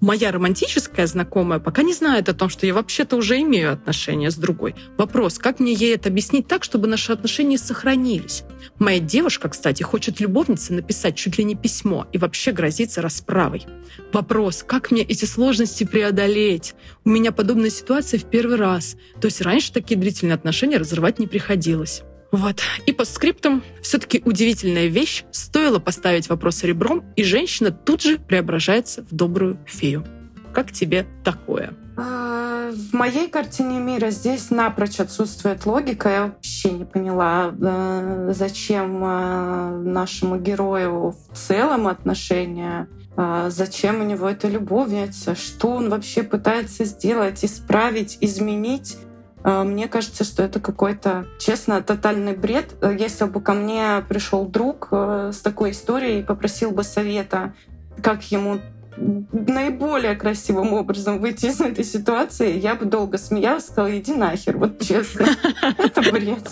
Моя 0.00 0.30
романтическая 0.30 1.06
знакомая 1.06 1.58
пока 1.58 1.82
не 1.82 1.94
знает 1.94 2.28
о 2.28 2.34
том, 2.34 2.50
что 2.50 2.66
я 2.66 2.74
вообще-то 2.74 3.16
уже 3.16 3.40
имею 3.40 3.72
отношения 3.72 4.30
с 4.30 4.36
другой. 4.36 4.74
Вопрос, 4.98 5.38
как 5.38 5.58
мне 5.58 5.72
ей 5.72 5.94
это 5.94 6.10
объяснить 6.10 6.46
так, 6.46 6.64
чтобы 6.64 6.86
наши 6.86 7.12
отношения 7.12 7.56
сохранились? 7.56 8.44
Моя 8.78 8.98
девушка, 8.98 9.48
кстати, 9.48 9.82
хочет 9.82 10.20
любовнице 10.20 10.74
написать 10.74 11.16
чуть 11.16 11.38
ли 11.38 11.44
не 11.44 11.54
письмо 11.54 12.06
и 12.12 12.18
вообще 12.18 12.52
грозится 12.52 13.00
расправой. 13.00 13.64
Вопрос, 14.12 14.62
как 14.66 14.90
мне 14.90 15.02
эти 15.02 15.24
сложности 15.24 15.84
преодолеть? 15.84 16.74
У 17.04 17.08
меня 17.08 17.32
подобная 17.32 17.70
ситуация 17.70 18.20
в 18.20 18.24
первый 18.24 18.56
раз. 18.56 18.96
То 19.20 19.26
есть 19.26 19.40
раньше 19.40 19.72
такие 19.72 19.98
длительные 19.98 20.34
отношения 20.34 20.76
разрывать 20.76 21.18
не 21.18 21.26
приходилось. 21.26 22.02
Вот. 22.36 22.60
И 22.84 22.92
по 22.92 23.06
скриптам 23.06 23.62
все-таки 23.80 24.20
удивительная 24.22 24.88
вещь. 24.88 25.24
Стоило 25.30 25.78
поставить 25.78 26.28
вопрос 26.28 26.64
ребром, 26.64 27.02
и 27.16 27.24
женщина 27.24 27.70
тут 27.70 28.02
же 28.02 28.18
преображается 28.18 29.06
в 29.10 29.14
добрую 29.14 29.58
фею. 29.64 30.04
Как 30.52 30.70
тебе 30.70 31.06
такое? 31.24 31.72
А, 31.96 32.70
в 32.72 32.92
моей 32.92 33.28
картине 33.28 33.78
мира 33.78 34.10
здесь 34.10 34.50
напрочь 34.50 35.00
отсутствует 35.00 35.64
логика. 35.64 36.10
Я 36.10 36.22
вообще 36.24 36.72
не 36.72 36.84
поняла, 36.84 37.54
э, 37.58 38.32
зачем 38.34 39.02
э, 39.02 39.82
нашему 39.84 40.38
герою 40.38 41.12
в 41.12 41.34
целом 41.34 41.86
отношения, 41.86 42.86
а, 43.16 43.48
зачем 43.48 44.02
у 44.02 44.04
него 44.04 44.28
эта 44.28 44.46
любовница, 44.46 45.34
что 45.34 45.68
он 45.68 45.88
вообще 45.88 46.22
пытается 46.22 46.84
сделать, 46.84 47.42
исправить, 47.46 48.18
изменить. 48.20 48.98
А, 49.46 49.62
мне 49.62 49.86
кажется, 49.86 50.24
что 50.24 50.42
это 50.42 50.58
какой-то, 50.58 51.28
честно, 51.38 51.80
тотальный 51.80 52.34
бред. 52.34 52.74
Если 52.82 53.26
бы 53.26 53.40
ко 53.40 53.52
мне 53.52 54.04
пришел 54.08 54.44
друг 54.44 54.88
э, 54.90 55.30
с 55.32 55.38
такой 55.38 55.70
историей 55.70 56.18
и 56.18 56.24
попросил 56.24 56.72
бы 56.72 56.82
совета, 56.82 57.54
как 58.02 58.24
ему 58.32 58.58
наиболее 58.96 60.16
красивым 60.16 60.72
образом 60.72 61.20
выйти 61.20 61.46
из 61.46 61.60
этой 61.60 61.84
ситуации, 61.84 62.58
я 62.58 62.74
бы 62.74 62.86
долго 62.86 63.18
смеялась, 63.18 63.66
сказала, 63.66 63.96
иди 63.96 64.14
нахер, 64.14 64.56
вот 64.56 64.80
честно. 64.80 65.26
Это 65.78 66.02
бред. 66.02 66.50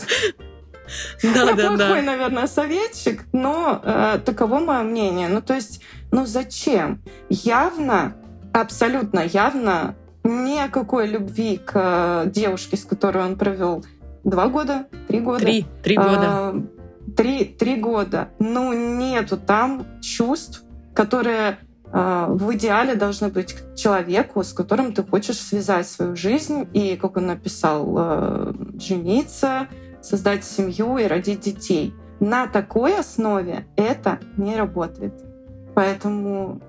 Да, 1.20 1.42
я 1.42 1.52
да, 1.54 1.68
плохой, 1.68 2.00
да. 2.00 2.02
наверное, 2.02 2.46
советчик, 2.46 3.24
но 3.32 3.80
э, 3.82 4.20
таково 4.24 4.60
мое 4.60 4.82
мнение. 4.82 5.26
Ну, 5.26 5.42
то 5.42 5.54
есть, 5.54 5.82
ну 6.12 6.26
зачем? 6.26 7.02
Явно, 7.28 8.14
абсолютно 8.52 9.18
явно 9.18 9.96
ни 10.24 10.58
о 10.58 10.68
какой 10.68 11.06
любви 11.06 11.58
к 11.58 11.72
э, 12.26 12.30
девушке, 12.30 12.76
с 12.76 12.84
которой 12.84 13.24
он 13.24 13.36
провел 13.36 13.84
два 14.24 14.48
года, 14.48 14.86
три 15.06 15.20
года. 15.20 15.40
Три, 15.40 15.66
три 15.82 15.96
года. 15.96 16.52
Э, 16.54 16.62
три, 17.14 17.44
три 17.44 17.76
года. 17.76 18.30
Ну, 18.38 18.72
нету 18.72 19.36
там 19.36 19.86
чувств, 20.00 20.64
которые 20.94 21.58
э, 21.92 22.26
в 22.28 22.54
идеале 22.54 22.94
должны 22.94 23.28
быть 23.28 23.52
к 23.52 23.74
человеку, 23.76 24.42
с 24.42 24.54
которым 24.54 24.94
ты 24.94 25.02
хочешь 25.02 25.38
связать 25.38 25.86
свою 25.86 26.16
жизнь 26.16 26.66
и, 26.72 26.96
как 26.96 27.18
он 27.18 27.26
написал, 27.26 28.54
жениться, 28.78 29.68
создать 30.00 30.44
семью 30.44 30.96
и 30.96 31.06
родить 31.06 31.40
детей. 31.40 31.94
На 32.20 32.46
такой 32.46 32.98
основе 32.98 33.66
это 33.76 34.20
не 34.36 34.56
работает. 34.56 35.12
Поэтому 35.74 36.60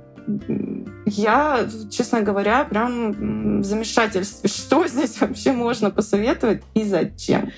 я, 1.06 1.68
честно 1.92 2.22
говоря, 2.22 2.64
прям 2.66 3.62
в 3.62 3.64
замешательстве, 3.64 4.50
что 4.54 4.88
здесь 4.88 5.20
вообще 5.20 5.52
можно 5.52 5.92
посоветовать 5.92 6.62
и 6.74 6.84
зачем. 6.84 7.52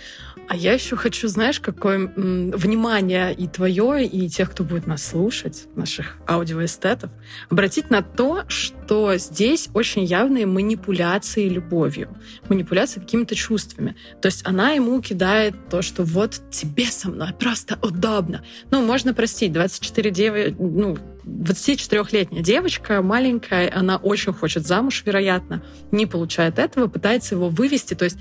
А 0.50 0.56
я 0.56 0.72
еще 0.72 0.96
хочу, 0.96 1.28
знаешь, 1.28 1.60
какое 1.60 2.10
внимание 2.16 3.34
и 3.34 3.48
твое, 3.48 4.06
и 4.06 4.30
тех, 4.30 4.52
кто 4.52 4.64
будет 4.64 4.88
нас 4.88 5.06
слушать, 5.06 5.66
наших 5.76 6.18
аудиоэстетов, 6.26 7.12
обратить 7.50 7.90
на 7.90 8.02
то, 8.02 8.44
что 8.48 9.18
здесь 9.18 9.68
очень 9.74 10.06
явные 10.06 10.46
манипуляции 10.46 11.50
любовью, 11.50 12.16
манипуляции 12.48 13.02
какими-то 13.02 13.36
чувствами. 13.36 13.98
То 14.22 14.28
есть 14.28 14.48
она 14.48 14.72
ему 14.72 15.02
кидает 15.02 15.54
то, 15.70 15.82
что 15.82 16.04
вот 16.04 16.40
тебе 16.50 16.86
со 16.86 17.10
мной 17.10 17.34
просто 17.38 17.78
удобно. 17.82 18.42
Ну, 18.72 18.86
можно 18.86 19.14
простить, 19.14 19.52
24 19.52 20.12
девы, 20.12 20.56
ну, 20.58 20.98
24-летняя 21.28 22.42
девочка, 22.42 23.02
маленькая, 23.02 23.72
она 23.74 23.98
очень 23.98 24.34
хочет 24.34 24.66
замуж, 24.66 25.04
вероятно, 25.06 25.62
не 25.92 26.06
получает 26.06 26.58
этого, 26.58 26.88
пытается 26.88 27.36
его 27.36 27.50
вывести. 27.50 27.94
То 27.94 28.06
есть, 28.06 28.18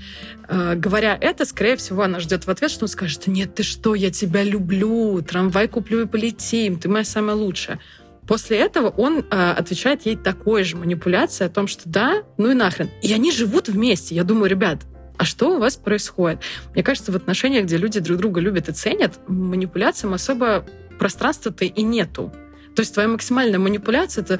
э, 0.47 0.75
говоря 0.75 1.17
это, 1.19 1.45
скорее 1.45 1.77
всего, 1.77 2.03
она 2.03 2.19
ждет 2.19 2.45
в 2.45 2.49
ответ, 2.49 2.69
что 2.69 2.85
он 2.85 2.89
скажет, 2.89 3.27
нет, 3.27 3.55
ты 3.55 3.63
что, 3.63 3.95
я 3.95 4.11
тебя 4.11 4.43
люблю, 4.43 5.21
трамвай 5.21 5.67
куплю 5.67 6.01
и 6.01 6.05
полетим, 6.05 6.77
ты 6.77 6.89
моя 6.89 7.05
самая 7.05 7.35
лучшая. 7.35 7.79
После 8.27 8.57
этого 8.57 8.89
он 8.89 9.19
э, 9.19 9.51
отвечает 9.51 10.05
ей 10.05 10.17
такой 10.17 10.63
же 10.63 10.75
манипуляцией 10.75 11.49
о 11.49 11.53
том, 11.53 11.67
что 11.67 11.83
да, 11.85 12.23
ну 12.37 12.51
и 12.51 12.53
нахрен. 12.53 12.89
И 13.01 13.13
они 13.13 13.31
живут 13.31 13.69
вместе. 13.69 14.15
Я 14.15 14.25
думаю, 14.25 14.49
ребят, 14.49 14.81
а 15.17 15.23
что 15.23 15.55
у 15.55 15.59
вас 15.59 15.77
происходит? 15.77 16.41
Мне 16.73 16.83
кажется, 16.83 17.13
в 17.13 17.15
отношениях, 17.15 17.65
где 17.65 17.77
люди 17.77 18.01
друг 18.01 18.17
друга 18.19 18.41
любят 18.41 18.67
и 18.67 18.73
ценят, 18.73 19.17
манипуляциям 19.27 20.13
особо 20.13 20.65
пространства-то 20.99 21.63
и 21.63 21.81
нету. 21.81 22.33
То 22.77 22.81
есть 22.81 22.93
твоя 22.93 23.09
максимальная 23.09 23.57
манипуляция— 23.57 24.21
это 24.23 24.39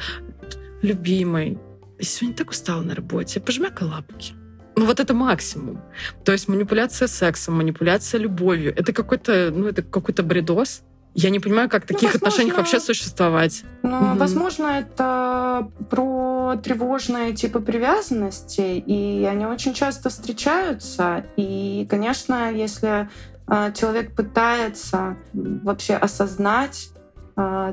«любимый, 0.83 1.57
я 1.97 2.05
сегодня 2.05 2.37
так 2.37 2.51
устала 2.51 2.83
на 2.83 2.93
работе, 2.93 3.39
пожмяка 3.39 3.83
лапки». 3.83 4.35
Ну 4.75 4.85
вот 4.85 4.99
это 4.99 5.15
максимум. 5.15 5.81
То 6.23 6.33
есть 6.33 6.47
манипуляция 6.47 7.07
сексом, 7.07 7.55
манипуляция 7.55 8.19
любовью. 8.19 8.75
Это 8.77 8.93
какой-то, 8.93 9.51
ну 9.51 9.67
это 9.67 9.81
какой-то 9.81 10.21
бредос. 10.21 10.83
Я 11.15 11.31
не 11.31 11.39
понимаю, 11.39 11.67
как 11.67 11.85
в 11.85 11.87
таких 11.87 12.13
ну, 12.13 12.17
отношениях 12.17 12.57
вообще 12.57 12.79
существовать. 12.79 13.63
Ну, 13.81 14.11
угу. 14.11 14.19
Возможно, 14.19 14.67
это 14.67 15.71
про 15.89 16.57
тревожные 16.63 17.33
типы 17.33 17.59
привязанности, 17.59 18.61
и 18.61 19.25
они 19.25 19.47
очень 19.47 19.73
часто 19.73 20.09
встречаются. 20.11 21.25
И, 21.37 21.87
конечно, 21.89 22.51
если 22.51 23.09
а, 23.47 23.71
человек 23.71 24.15
пытается 24.15 25.17
вообще 25.33 25.95
осознать 25.95 26.89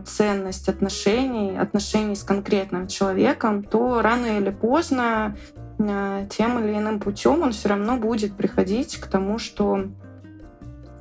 ценность 0.05 0.69
отношений, 0.69 1.57
отношений 1.57 2.17
с 2.17 2.23
конкретным 2.23 2.87
человеком, 2.87 3.63
то 3.63 4.03
рано 4.03 4.39
или 4.39 4.51
поздно 4.51 5.37
а, 5.79 6.27
тем 6.27 6.63
или 6.63 6.77
иным 6.77 7.01
путем 7.01 7.43
он 7.43 7.53
все 7.53 7.71
равно 7.71 7.97
будет 7.97 8.37
приходить 8.37 8.97
к 8.97 9.07
тому, 9.07 9.39
что 9.39 9.87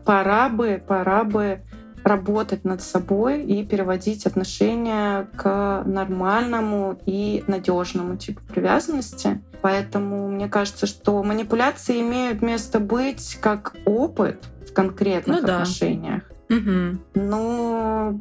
пора 0.05 0.49
бы, 0.49 0.81
пора 0.85 1.23
бы 1.23 1.61
работать 2.03 2.65
над 2.65 2.81
собой 2.81 3.43
и 3.43 3.65
переводить 3.65 4.25
отношения 4.25 5.27
к 5.37 5.83
нормальному 5.85 6.99
и 7.05 7.43
надежному 7.47 8.17
типу 8.17 8.41
привязанности. 8.47 9.41
Поэтому 9.61 10.27
мне 10.27 10.49
кажется, 10.49 10.85
что 10.85 11.23
манипуляции 11.23 12.01
имеют 12.01 12.41
место 12.41 12.79
быть 12.79 13.37
как 13.41 13.75
опыт 13.85 14.43
в 14.69 14.73
конкретных 14.73 15.41
ну, 15.41 15.47
отношениях. 15.47 16.23
Угу. 16.49 16.99
Но 17.15 18.19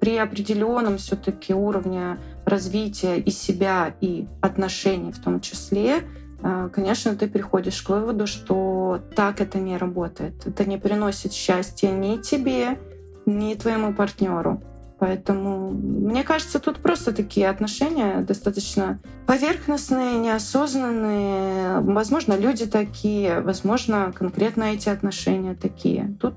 при 0.00 0.16
определенном 0.16 0.96
все-таки 0.98 1.52
уровне 1.54 2.18
развития 2.44 3.18
и 3.18 3.30
себя, 3.30 3.94
и 4.00 4.26
отношений 4.40 5.12
в 5.12 5.18
том 5.18 5.40
числе, 5.40 6.02
э, 6.42 6.70
конечно, 6.72 7.14
ты 7.14 7.28
приходишь 7.28 7.82
к 7.82 7.90
выводу, 7.90 8.26
что 8.26 9.00
так 9.14 9.40
это 9.40 9.58
не 9.58 9.76
работает. 9.76 10.46
Это 10.46 10.64
не 10.64 10.78
приносит 10.78 11.32
счастья 11.32 11.88
ни 11.88 12.16
тебе, 12.16 12.78
ни 13.26 13.54
твоему 13.54 13.92
партнеру. 13.92 14.62
Поэтому, 15.02 15.70
мне 15.70 16.22
кажется, 16.22 16.60
тут 16.60 16.76
просто 16.78 17.12
такие 17.12 17.48
отношения 17.48 18.20
достаточно 18.20 19.00
поверхностные, 19.26 20.16
неосознанные. 20.16 21.80
Возможно, 21.80 22.34
люди 22.34 22.66
такие, 22.66 23.40
возможно, 23.40 24.12
конкретно 24.16 24.62
эти 24.62 24.88
отношения 24.88 25.56
такие. 25.56 26.16
Тут 26.20 26.34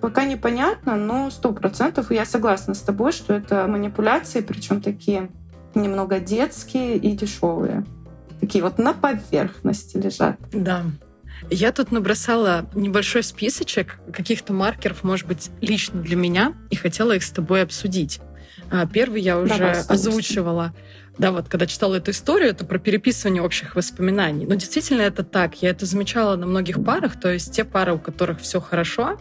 Пока 0.00 0.24
непонятно, 0.24 0.96
но 0.96 1.30
сто 1.30 1.52
процентов 1.52 2.10
я 2.10 2.24
согласна 2.24 2.74
с 2.74 2.80
тобой, 2.80 3.12
что 3.12 3.34
это 3.34 3.66
манипуляции, 3.66 4.40
причем 4.40 4.80
такие 4.80 5.28
немного 5.74 6.20
детские 6.20 6.96
и 6.96 7.16
дешевые. 7.16 7.84
Такие 8.40 8.62
вот 8.62 8.78
на 8.78 8.94
поверхности 8.94 9.96
лежат. 9.96 10.36
Да. 10.52 10.84
Я 11.50 11.72
тут 11.72 11.92
набросала 11.92 12.68
небольшой 12.74 13.22
списочек 13.22 13.98
каких-то 14.12 14.52
маркеров, 14.52 15.04
может 15.04 15.26
быть, 15.26 15.50
лично 15.60 16.00
для 16.00 16.16
меня, 16.16 16.54
и 16.70 16.76
хотела 16.76 17.12
их 17.12 17.22
с 17.22 17.30
тобой 17.30 17.62
обсудить. 17.62 18.20
А, 18.70 18.86
первый 18.86 19.20
я 19.20 19.38
уже 19.38 19.56
Давай, 19.56 19.80
озвучивала. 19.80 20.74
Да, 21.16 21.32
вот 21.32 21.48
когда 21.48 21.66
читала 21.66 21.96
эту 21.96 22.12
историю, 22.12 22.50
это 22.50 22.64
про 22.64 22.78
переписывание 22.78 23.42
общих 23.42 23.74
воспоминаний. 23.74 24.46
Но 24.46 24.54
действительно 24.54 25.02
это 25.02 25.24
так. 25.24 25.62
Я 25.62 25.70
это 25.70 25.84
замечала 25.84 26.36
на 26.36 26.46
многих 26.46 26.84
парах. 26.84 27.18
То 27.18 27.32
есть 27.32 27.52
те 27.52 27.64
пары, 27.64 27.94
у 27.94 27.98
которых 27.98 28.40
все 28.40 28.60
хорошо, 28.60 29.18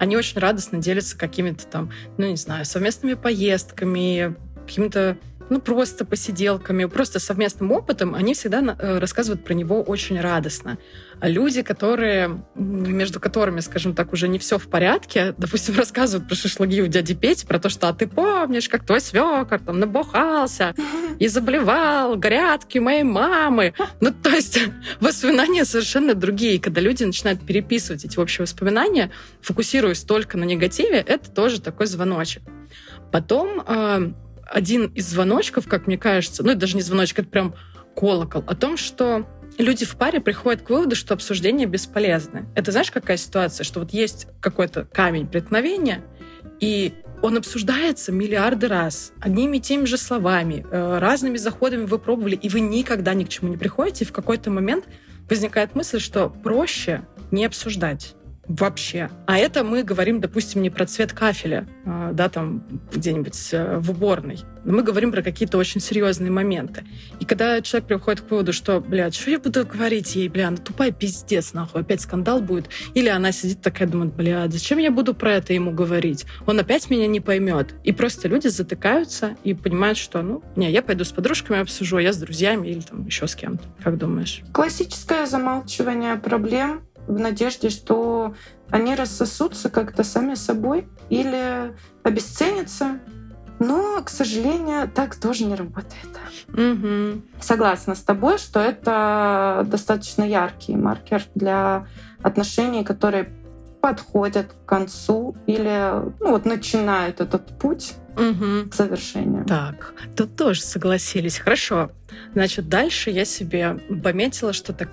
они 0.00 0.16
очень 0.16 0.38
радостно 0.38 0.78
делятся 0.78 1.16
какими-то 1.16 1.66
там, 1.66 1.92
ну, 2.16 2.26
не 2.26 2.36
знаю, 2.36 2.64
совместными 2.64 3.14
поездками, 3.14 4.34
какими-то 4.66 5.18
ну, 5.50 5.60
просто 5.60 6.04
посиделками, 6.04 6.84
просто 6.84 7.18
совместным 7.18 7.72
опытом, 7.72 8.14
они 8.14 8.34
всегда 8.34 8.76
э, 8.78 8.98
рассказывают 8.98 9.44
про 9.44 9.52
него 9.52 9.82
очень 9.82 10.20
радостно. 10.20 10.78
А 11.18 11.28
люди, 11.28 11.62
которые, 11.62 12.42
между 12.54 13.20
которыми, 13.20 13.60
скажем 13.60 13.94
так, 13.94 14.12
уже 14.12 14.28
не 14.28 14.38
все 14.38 14.58
в 14.58 14.68
порядке, 14.68 15.34
допустим, 15.36 15.74
рассказывают 15.76 16.28
про 16.28 16.36
шашлыки 16.36 16.80
у 16.82 16.86
дяди 16.86 17.14
Пети, 17.14 17.44
про 17.46 17.58
то, 17.58 17.68
что 17.68 17.88
а 17.88 17.92
ты 17.92 18.06
помнишь, 18.06 18.68
как 18.68 18.86
твой 18.86 19.00
свекор 19.00 19.58
там 19.58 19.80
набухался 19.80 20.74
и 21.18 21.26
заболевал, 21.26 22.16
грядки 22.16 22.78
моей 22.78 23.02
мамы. 23.02 23.74
Ну, 24.00 24.12
то 24.12 24.30
есть 24.30 24.60
воспоминания 25.00 25.64
совершенно 25.64 26.14
другие. 26.14 26.60
Когда 26.60 26.80
люди 26.80 27.02
начинают 27.02 27.44
переписывать 27.44 28.04
эти 28.04 28.18
общие 28.18 28.44
воспоминания, 28.44 29.10
фокусируясь 29.42 30.04
только 30.04 30.38
на 30.38 30.44
негативе, 30.44 30.98
это 30.98 31.28
тоже 31.28 31.60
такой 31.60 31.86
звоночек. 31.86 32.42
Потом 33.10 33.60
э, 33.66 34.12
один 34.50 34.86
из 34.86 35.08
звоночков, 35.08 35.66
как 35.68 35.86
мне 35.86 35.96
кажется, 35.96 36.42
ну, 36.42 36.50
это 36.50 36.60
даже 36.60 36.76
не 36.76 36.82
звоночек, 36.82 37.20
это 37.20 37.28
прям 37.28 37.54
колокол, 37.96 38.44
о 38.46 38.54
том, 38.54 38.76
что 38.76 39.26
люди 39.58 39.84
в 39.84 39.96
паре 39.96 40.20
приходят 40.20 40.62
к 40.62 40.70
выводу, 40.70 40.96
что 40.96 41.14
обсуждение 41.14 41.66
бесполезно. 41.66 42.46
Это 42.54 42.72
знаешь, 42.72 42.90
какая 42.90 43.16
ситуация? 43.16 43.64
Что 43.64 43.80
вот 43.80 43.92
есть 43.92 44.26
какой-то 44.40 44.84
камень 44.84 45.26
преткновения, 45.26 46.02
и 46.60 46.94
он 47.22 47.36
обсуждается 47.36 48.12
миллиарды 48.12 48.66
раз, 48.68 49.12
одними 49.20 49.58
и 49.58 49.60
теми 49.60 49.84
же 49.84 49.98
словами, 49.98 50.66
э, 50.70 50.98
разными 50.98 51.36
заходами 51.36 51.84
вы 51.84 51.98
пробовали, 51.98 52.34
и 52.34 52.48
вы 52.48 52.60
никогда 52.60 53.14
ни 53.14 53.24
к 53.24 53.28
чему 53.28 53.50
не 53.50 53.56
приходите, 53.56 54.04
и 54.04 54.08
в 54.08 54.12
какой-то 54.12 54.50
момент 54.50 54.86
возникает 55.28 55.74
мысль, 55.74 56.00
что 56.00 56.30
проще 56.30 57.02
не 57.30 57.44
обсуждать 57.44 58.14
вообще. 58.50 59.10
А 59.26 59.38
это 59.38 59.62
мы 59.62 59.84
говорим, 59.84 60.20
допустим, 60.20 60.60
не 60.62 60.70
про 60.70 60.84
цвет 60.84 61.12
кафеля, 61.12 61.68
а, 61.86 62.12
да, 62.12 62.28
там 62.28 62.64
где-нибудь 62.92 63.38
э, 63.52 63.78
в 63.78 63.90
уборной. 63.92 64.40
Мы 64.64 64.82
говорим 64.82 65.12
про 65.12 65.22
какие-то 65.22 65.56
очень 65.56 65.80
серьезные 65.80 66.30
моменты. 66.30 66.84
И 67.20 67.24
когда 67.24 67.60
человек 67.62 67.88
приходит 67.88 68.20
к 68.22 68.30
выводу, 68.30 68.52
что, 68.52 68.80
бля, 68.80 69.10
что 69.12 69.30
я 69.30 69.38
буду 69.38 69.64
говорить 69.64 70.16
ей, 70.16 70.28
бля, 70.28 70.48
она 70.48 70.56
тупая 70.56 70.90
пиздец, 70.90 71.52
нахуй, 71.52 71.82
опять 71.82 72.00
скандал 72.00 72.40
будет. 72.40 72.68
Или 72.94 73.08
она 73.08 73.30
сидит 73.30 73.62
такая, 73.62 73.88
думает, 73.88 74.14
бля, 74.14 74.48
зачем 74.48 74.78
я 74.78 74.90
буду 74.90 75.14
про 75.14 75.34
это 75.34 75.52
ему 75.52 75.70
говорить? 75.70 76.26
Он 76.46 76.58
опять 76.58 76.90
меня 76.90 77.06
не 77.06 77.20
поймет. 77.20 77.74
И 77.84 77.92
просто 77.92 78.28
люди 78.28 78.48
затыкаются 78.48 79.36
и 79.44 79.54
понимают, 79.54 79.96
что, 79.96 80.22
ну, 80.22 80.42
не, 80.56 80.70
я 80.70 80.82
пойду 80.82 81.04
с 81.04 81.12
подружками 81.12 81.60
обсужу, 81.60 81.98
а 81.98 82.02
я 82.02 82.12
с 82.12 82.16
друзьями 82.16 82.68
или 82.68 82.80
там 82.80 83.06
еще 83.06 83.28
с 83.28 83.36
кем-то. 83.36 83.64
Как 83.82 83.96
думаешь? 83.96 84.42
Классическое 84.52 85.26
замалчивание 85.26 86.16
проблем 86.16 86.82
в 87.10 87.18
надежде, 87.18 87.70
что 87.70 88.34
они 88.70 88.94
рассосутся 88.94 89.68
как-то 89.68 90.04
сами 90.04 90.34
собой 90.34 90.88
или 91.08 91.74
обесценятся. 92.02 93.00
Но, 93.58 94.00
к 94.02 94.08
сожалению, 94.08 94.88
так 94.88 95.16
тоже 95.16 95.44
не 95.44 95.54
работает. 95.54 96.08
Угу. 96.48 97.22
Согласна 97.42 97.94
с 97.94 98.00
тобой, 98.00 98.38
что 98.38 98.58
это 98.58 99.66
достаточно 99.66 100.22
яркий 100.22 100.76
маркер 100.76 101.24
для 101.34 101.86
отношений, 102.22 102.84
которые 102.84 103.28
подходят 103.82 104.52
к 104.52 104.68
концу 104.68 105.36
или 105.46 105.92
ну, 106.20 106.30
вот 106.30 106.44
начинают 106.44 107.20
этот 107.20 107.58
путь 107.58 107.94
угу. 108.14 108.68
к 108.70 108.74
завершению. 108.74 109.44
Так, 109.44 109.94
тут 110.16 110.36
тоже 110.36 110.62
согласились. 110.62 111.38
Хорошо. 111.38 111.90
Значит, 112.32 112.68
дальше 112.68 113.10
я 113.10 113.24
себе 113.24 113.78
пометила, 114.02 114.52
что 114.52 114.72
так 114.72 114.88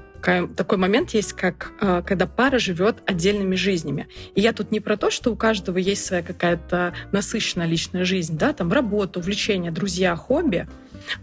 такой 0.55 0.77
момент 0.77 1.11
есть, 1.11 1.33
как 1.33 1.71
э, 1.79 2.01
когда 2.05 2.27
пара 2.27 2.59
живет 2.59 2.97
отдельными 3.05 3.55
жизнями. 3.55 4.07
И 4.35 4.41
я 4.41 4.53
тут 4.53 4.71
не 4.71 4.79
про 4.79 4.97
то, 4.97 5.09
что 5.09 5.31
у 5.31 5.35
каждого 5.35 5.77
есть 5.77 6.05
своя 6.05 6.21
какая-то 6.21 6.93
насыщенная 7.11 7.67
личная 7.67 8.03
жизнь, 8.03 8.37
да, 8.37 8.53
там 8.53 8.71
работа, 8.71 9.19
увлечения, 9.19 9.71
друзья, 9.71 10.15
хобби, 10.15 10.67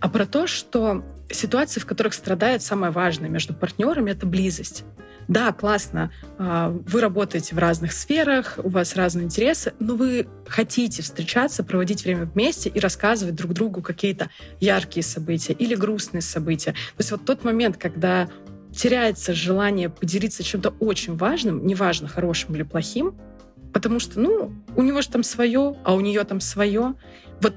а 0.01 0.09
про 0.09 0.27
то, 0.27 0.47
что 0.47 1.05
ситуации, 1.31 1.81
в 1.81 1.87
которых 1.87 2.15
страдает 2.15 2.63
самое 2.63 2.93
важное 2.93 3.29
между 3.29 3.55
партнерами, 3.55 4.11
это 4.11 4.27
близость. 4.27 4.85
Да, 5.29 5.53
классно, 5.53 6.13
э, 6.39 6.79
вы 6.87 7.01
работаете 7.01 7.55
в 7.55 7.59
разных 7.59 7.93
сферах, 7.93 8.59
у 8.63 8.69
вас 8.69 8.95
разные 8.95 9.25
интересы, 9.25 9.73
но 9.79 9.97
вы 9.97 10.27
хотите 10.47 11.03
встречаться, 11.03 11.65
проводить 11.65 12.05
время 12.05 12.27
вместе 12.27 12.69
и 12.69 12.79
рассказывать 12.79 13.35
друг 13.35 13.55
другу 13.55 13.81
какие-то 13.81 14.29
яркие 14.61 15.03
события 15.03 15.55
или 15.55 15.75
грустные 15.75 16.21
события. 16.21 16.73
То 16.73 16.99
есть 16.99 17.11
вот 17.11 17.25
тот 17.25 17.43
момент, 17.43 17.79
когда 17.79 18.29
теряется 18.75 19.35
желание 19.35 19.89
поделиться 19.89 20.43
чем-то 20.43 20.75
очень 20.81 21.17
важным, 21.17 21.67
неважно, 21.67 22.09
хорошим 22.09 22.55
или 22.55 22.63
плохим, 22.63 23.15
потому 23.73 23.99
что, 23.99 24.21
ну, 24.21 24.53
у 24.77 24.83
него 24.83 25.01
же 25.01 25.09
там 25.09 25.23
свое, 25.23 25.77
а 25.85 25.95
у 25.95 26.01
нее 26.01 26.25
там 26.25 26.41
свое. 26.41 26.95
Вот 27.41 27.55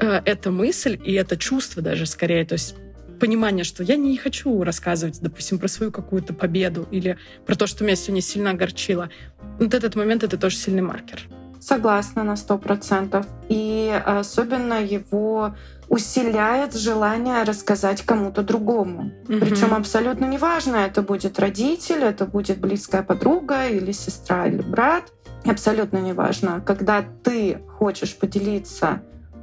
э, 0.00 0.22
эта 0.24 0.50
мысль 0.50 0.98
и 1.02 1.12
это 1.14 1.36
чувство 1.36 1.82
даже 1.82 2.06
скорее, 2.06 2.44
то 2.44 2.54
есть 2.54 2.74
понимание, 3.20 3.64
что 3.64 3.82
я 3.82 3.96
не 3.96 4.16
хочу 4.16 4.62
рассказывать, 4.64 5.20
допустим, 5.20 5.58
про 5.58 5.68
свою 5.68 5.92
какую-то 5.92 6.32
победу 6.32 6.88
или 6.90 7.18
про 7.46 7.54
то, 7.54 7.66
что 7.66 7.84
меня 7.84 7.96
сегодня 7.96 8.22
сильно 8.22 8.50
огорчило. 8.50 9.10
Вот 9.58 9.74
этот 9.74 9.94
момент— 9.94 10.22
это 10.24 10.38
тоже 10.38 10.56
сильный 10.56 10.82
маркер. 10.82 11.28
Согласна 11.60 12.24
на 12.24 12.36
сто 12.36 12.58
процентов. 12.58 13.26
И 13.48 14.02
особенно 14.06 14.82
его 14.82 15.54
усиляет 15.88 16.74
желание 16.74 17.42
рассказать 17.42 18.02
кому-то 18.02 18.42
другому. 18.42 19.10
Mm-hmm. 19.26 19.40
Причем 19.40 19.74
абсолютно 19.74 20.24
неважно, 20.24 20.76
это 20.76 21.02
будет 21.02 21.38
родитель, 21.38 22.04
это 22.04 22.26
будет 22.26 22.58
близкая 22.60 23.02
подруга 23.02 23.66
или 23.66 23.92
сестра 23.92 24.46
или 24.46 24.62
брат. 24.62 25.12
Абсолютно 25.44 25.98
неважно. 25.98 26.62
Когда 26.64 27.04
ты 27.24 27.60
хочешь 27.78 28.16
поделиться 28.16 29.02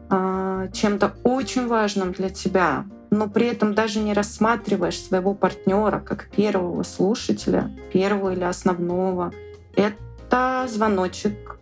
э, 0.09 0.69
чем-то 0.73 1.15
очень 1.23 1.67
важным 1.67 2.13
для 2.13 2.29
тебя, 2.29 2.85
но 3.09 3.27
при 3.27 3.47
этом 3.47 3.73
даже 3.73 3.99
не 3.99 4.13
рассматриваешь 4.13 4.99
своего 4.99 5.33
партнера 5.33 5.99
как 5.99 6.29
первого 6.29 6.83
слушателя, 6.83 7.71
первого 7.91 8.31
или 8.31 8.43
основного, 8.43 9.33
это 9.75 10.65
звоночек 10.67 11.56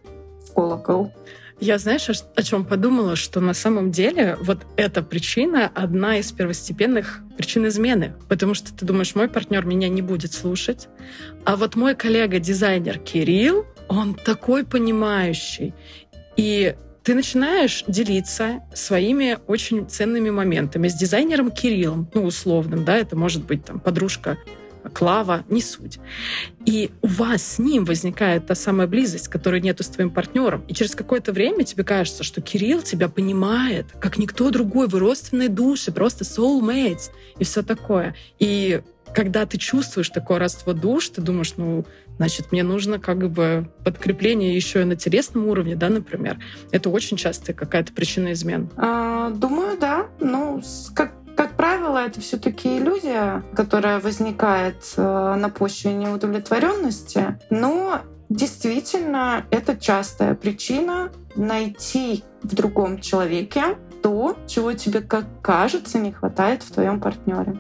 колокол. 0.56 1.12
Я, 1.60 1.78
знаешь, 1.78 2.10
о 2.10 2.44
чем 2.44 2.66
подумала, 2.66 3.16
что 3.16 3.40
на 3.40 3.54
самом 3.54 3.92
деле 3.92 4.38
вот 4.42 4.60
эта 4.76 5.02
причина 5.02 5.72
одна 5.74 6.18
из 6.18 6.32
первостепенных 6.32 7.22
причин 7.38 7.68
измены. 7.68 8.14
Потому 8.28 8.54
что 8.56 8.74
ты 8.74 8.86
думаешь, 8.86 9.16
мой 9.16 9.30
партнер 9.30 9.66
меня 9.66 9.88
не 9.88 10.02
будет 10.02 10.34
слушать, 10.34 10.90
а 11.46 11.56
вот 11.56 11.76
мой 11.76 11.96
коллега-дизайнер 11.96 13.00
Кирилл, 13.00 13.66
он 13.88 14.16
такой 14.16 14.66
понимающий. 14.66 15.74
И 16.36 16.76
ты 17.04 17.16
начинаешь 17.16 17.86
делиться 17.88 18.62
своими 18.74 19.38
очень 19.48 19.88
ценными 19.88 20.32
моментами 20.32 20.90
с 20.90 20.96
дизайнером 20.96 21.52
Кириллом, 21.52 22.10
ну, 22.14 22.26
условным, 22.26 22.84
да, 22.84 22.98
это 22.98 23.16
может 23.16 23.46
быть 23.46 23.64
там 23.64 23.80
подружка 23.80 24.38
Клава, 24.94 25.44
не 25.50 25.62
суть. 25.62 26.00
И 26.66 26.92
у 27.02 27.08
вас 27.08 27.44
с 27.44 27.60
ним 27.60 27.86
возникает 27.86 28.48
та 28.48 28.56
самая 28.56 28.88
близость, 28.88 29.28
которой 29.28 29.62
нету 29.62 29.84
с 29.84 29.88
твоим 29.88 30.10
партнером. 30.10 30.64
И 30.68 30.74
через 30.74 30.96
какое-то 30.96 31.32
время 31.32 31.64
тебе 31.64 31.84
кажется, 31.84 32.24
что 32.24 32.42
Кирилл 32.42 32.82
тебя 32.82 33.10
понимает, 33.10 33.88
как 34.00 34.18
никто 34.18 34.50
другой. 34.50 34.88
Вы 34.88 35.00
родственные 35.00 35.50
души, 35.50 35.92
просто 35.92 36.24
soulmates 36.24 37.10
и 37.40 37.44
все 37.44 37.62
такое. 37.64 38.16
И 38.40 38.82
когда 39.16 39.46
ты 39.46 39.58
чувствуешь 39.58 40.10
такое 40.10 40.40
родство 40.40 40.74
душ, 40.74 41.10
ты 41.10 41.22
думаешь, 41.22 41.54
ну, 41.56 41.86
значит, 42.18 42.52
мне 42.52 42.64
нужно 42.64 43.00
как 43.00 43.30
бы 43.32 43.70
подкрепление 43.86 44.56
еще 44.56 44.82
и 44.82 44.86
на 44.86 44.98
телесном 44.98 45.48
уровне, 45.48 45.76
да, 45.76 45.90
например. 45.90 46.38
Это 46.72 46.90
очень 46.90 47.16
часто 47.16 47.54
какая-то 47.54 47.94
причина 47.94 48.34
измен. 48.34 48.70
А, 48.76 49.30
думаю, 49.30 49.78
да. 49.80 50.08
Ну, 50.20 50.62
как 50.94 51.15
правило, 51.66 51.98
это 51.98 52.22
все-таки 52.22 52.78
иллюзия, 52.78 53.44
которая 53.56 54.00
возникает 54.00 54.76
э, 54.98 55.02
на 55.36 55.50
почве 55.50 55.94
неудовлетворенности, 55.94 57.40
но 57.50 58.02
действительно 58.30 59.48
это 59.50 59.76
частая 59.76 60.36
причина 60.36 61.12
найти 61.36 62.24
в 62.44 62.54
другом 62.54 63.02
человеке 63.02 63.78
то, 64.04 64.38
чего 64.46 64.74
тебе, 64.74 65.02
как 65.02 65.26
кажется, 65.42 65.98
не 65.98 66.12
хватает 66.12 66.62
в 66.62 66.72
твоем 66.72 67.02
партнере. 67.02 67.56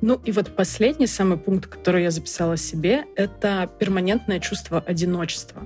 Ну 0.00 0.20
и 0.24 0.32
вот 0.32 0.56
последний 0.56 1.06
самый 1.06 1.38
пункт, 1.38 1.68
который 1.68 2.02
я 2.02 2.10
записала 2.10 2.56
себе, 2.56 3.04
это 3.14 3.70
перманентное 3.78 4.40
чувство 4.40 4.80
одиночества. 4.84 5.62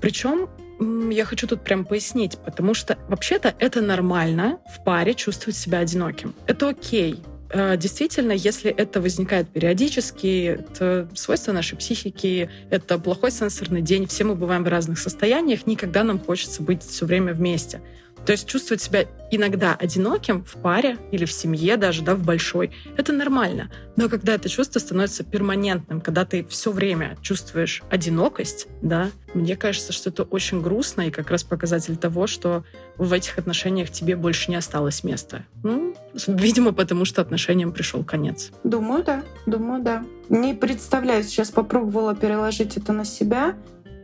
Причем 0.00 0.48
я 0.80 1.24
хочу 1.24 1.46
тут 1.46 1.62
прям 1.62 1.84
пояснить, 1.84 2.38
потому 2.38 2.74
что 2.74 2.98
вообще-то 3.08 3.54
это 3.58 3.80
нормально 3.80 4.58
в 4.74 4.82
паре 4.84 5.14
чувствовать 5.14 5.56
себя 5.56 5.78
одиноким. 5.78 6.34
Это 6.46 6.68
окей. 6.68 7.22
Э, 7.50 7.76
действительно, 7.76 8.32
если 8.32 8.70
это 8.70 9.00
возникает 9.00 9.48
периодически, 9.48 10.58
это 10.58 11.08
свойство 11.14 11.52
нашей 11.52 11.78
психики, 11.78 12.50
это 12.70 12.98
плохой 12.98 13.30
сенсорный 13.30 13.82
день, 13.82 14.06
все 14.06 14.24
мы 14.24 14.34
бываем 14.34 14.64
в 14.64 14.68
разных 14.68 14.98
состояниях, 14.98 15.66
никогда 15.66 16.02
нам 16.02 16.18
хочется 16.18 16.62
быть 16.62 16.82
все 16.82 17.06
время 17.06 17.32
вместе. 17.32 17.80
То 18.26 18.32
есть 18.32 18.46
чувствовать 18.48 18.82
себя 18.82 19.04
иногда 19.30 19.74
одиноким 19.74 20.44
в 20.44 20.54
паре 20.56 20.98
или 21.10 21.24
в 21.24 21.32
семье 21.32 21.76
даже, 21.76 22.02
да, 22.02 22.14
в 22.14 22.22
большой, 22.22 22.70
это 22.96 23.12
нормально. 23.12 23.70
Но 23.96 24.08
когда 24.08 24.34
это 24.34 24.48
чувство 24.48 24.78
становится 24.78 25.24
перманентным, 25.24 26.00
когда 26.00 26.24
ты 26.24 26.44
все 26.44 26.72
время 26.72 27.16
чувствуешь 27.20 27.82
одинокость, 27.90 28.68
да, 28.82 29.10
мне 29.34 29.56
кажется, 29.56 29.92
что 29.92 30.10
это 30.10 30.22
очень 30.22 30.62
грустно 30.62 31.02
и 31.02 31.10
как 31.10 31.30
раз 31.30 31.42
показатель 31.42 31.96
того, 31.96 32.26
что 32.26 32.64
в 32.96 33.12
этих 33.12 33.38
отношениях 33.38 33.90
тебе 33.90 34.16
больше 34.16 34.50
не 34.50 34.56
осталось 34.56 35.04
места. 35.04 35.44
Ну, 35.62 35.94
видимо, 36.26 36.72
потому 36.72 37.04
что 37.04 37.20
отношениям 37.20 37.72
пришел 37.72 38.04
конец. 38.04 38.52
Думаю, 38.62 39.04
да. 39.04 39.22
Думаю, 39.46 39.82
да. 39.82 40.04
Не 40.28 40.54
представляю, 40.54 41.24
сейчас 41.24 41.50
попробовала 41.50 42.14
переложить 42.14 42.76
это 42.76 42.92
на 42.92 43.04
себя. 43.04 43.54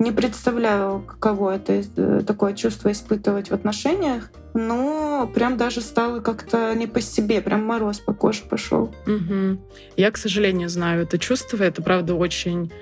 Не 0.01 0.13
представляю, 0.13 1.01
каково 1.07 1.57
это 1.57 1.85
э, 1.97 2.23
такое 2.27 2.55
чувство 2.55 2.91
испытывать 2.91 3.51
в 3.51 3.53
отношениях, 3.53 4.31
но 4.55 5.31
прям 5.35 5.59
даже 5.59 5.83
стало 5.83 6.21
как-то 6.21 6.75
не 6.75 6.87
по 6.87 7.03
себе, 7.03 7.43
прям 7.43 7.65
мороз 7.67 7.99
по 7.99 8.15
коже 8.15 8.41
пошел. 8.49 8.95
Угу. 9.07 9.61
Я, 9.99 10.11
к 10.11 10.17
сожалению, 10.17 10.71
знаю 10.71 11.03
это 11.03 11.19
чувство. 11.19 11.63
Это, 11.63 11.83
правда, 11.83 12.15
очень 12.15 12.73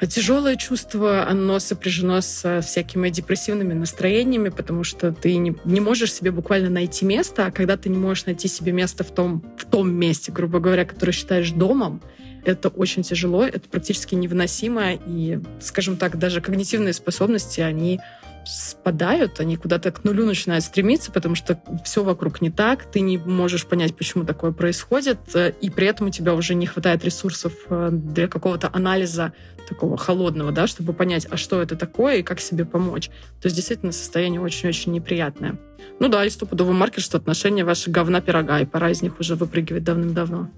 тяжелое 0.00 0.54
чувство, 0.54 1.26
оно 1.26 1.58
сопряжено 1.58 2.20
с 2.20 2.60
всякими 2.62 3.08
депрессивными 3.08 3.74
настроениями, 3.74 4.50
потому 4.50 4.84
что 4.84 5.10
ты 5.10 5.36
не, 5.38 5.56
не 5.64 5.80
можешь 5.80 6.12
себе 6.12 6.30
буквально 6.30 6.70
найти 6.70 7.04
место, 7.04 7.46
а 7.46 7.50
когда 7.50 7.76
ты 7.76 7.88
не 7.88 7.98
можешь 7.98 8.26
найти 8.26 8.46
себе 8.46 8.70
место 8.70 9.02
в 9.02 9.10
том, 9.10 9.42
в 9.58 9.64
том 9.64 9.92
месте, 9.92 10.30
грубо 10.30 10.60
говоря, 10.60 10.84
которое 10.84 11.10
считаешь 11.10 11.50
домом, 11.50 12.02
это 12.46 12.68
очень 12.68 13.02
тяжело, 13.02 13.44
это 13.44 13.68
практически 13.68 14.14
невыносимо, 14.14 14.92
и, 14.94 15.40
скажем 15.60 15.96
так, 15.96 16.18
даже 16.18 16.40
когнитивные 16.40 16.92
способности, 16.92 17.60
они 17.60 18.00
спадают, 18.44 19.40
они 19.40 19.56
куда-то 19.56 19.90
к 19.90 20.04
нулю 20.04 20.24
начинают 20.24 20.62
стремиться, 20.62 21.10
потому 21.10 21.34
что 21.34 21.60
все 21.84 22.04
вокруг 22.04 22.40
не 22.40 22.50
так, 22.50 22.84
ты 22.84 23.00
не 23.00 23.18
можешь 23.18 23.66
понять, 23.66 23.96
почему 23.96 24.24
такое 24.24 24.52
происходит, 24.52 25.18
и 25.60 25.70
при 25.70 25.88
этом 25.88 26.06
у 26.06 26.10
тебя 26.10 26.34
уже 26.34 26.54
не 26.54 26.66
хватает 26.66 27.04
ресурсов 27.04 27.52
э, 27.68 27.88
для 27.90 28.28
какого-то 28.28 28.70
анализа 28.72 29.32
такого 29.68 29.96
холодного, 29.96 30.52
да, 30.52 30.68
чтобы 30.68 30.92
понять, 30.92 31.26
а 31.28 31.36
что 31.36 31.60
это 31.60 31.74
такое 31.74 32.18
и 32.18 32.22
как 32.22 32.38
себе 32.38 32.64
помочь. 32.64 33.08
То 33.40 33.46
есть 33.46 33.56
действительно 33.56 33.90
состояние 33.90 34.40
очень-очень 34.40 34.92
неприятное. 34.92 35.58
Ну 35.98 36.06
да, 36.08 36.24
и 36.24 36.30
стопудовый 36.30 36.74
маркер, 36.74 37.02
что 37.02 37.18
отношения 37.18 37.64
ваши 37.64 37.90
говна 37.90 38.20
пирога, 38.20 38.60
и 38.60 38.64
пора 38.64 38.90
из 38.90 39.02
них 39.02 39.18
уже 39.18 39.34
выпрыгивать 39.34 39.82
давным-давно. 39.82 40.50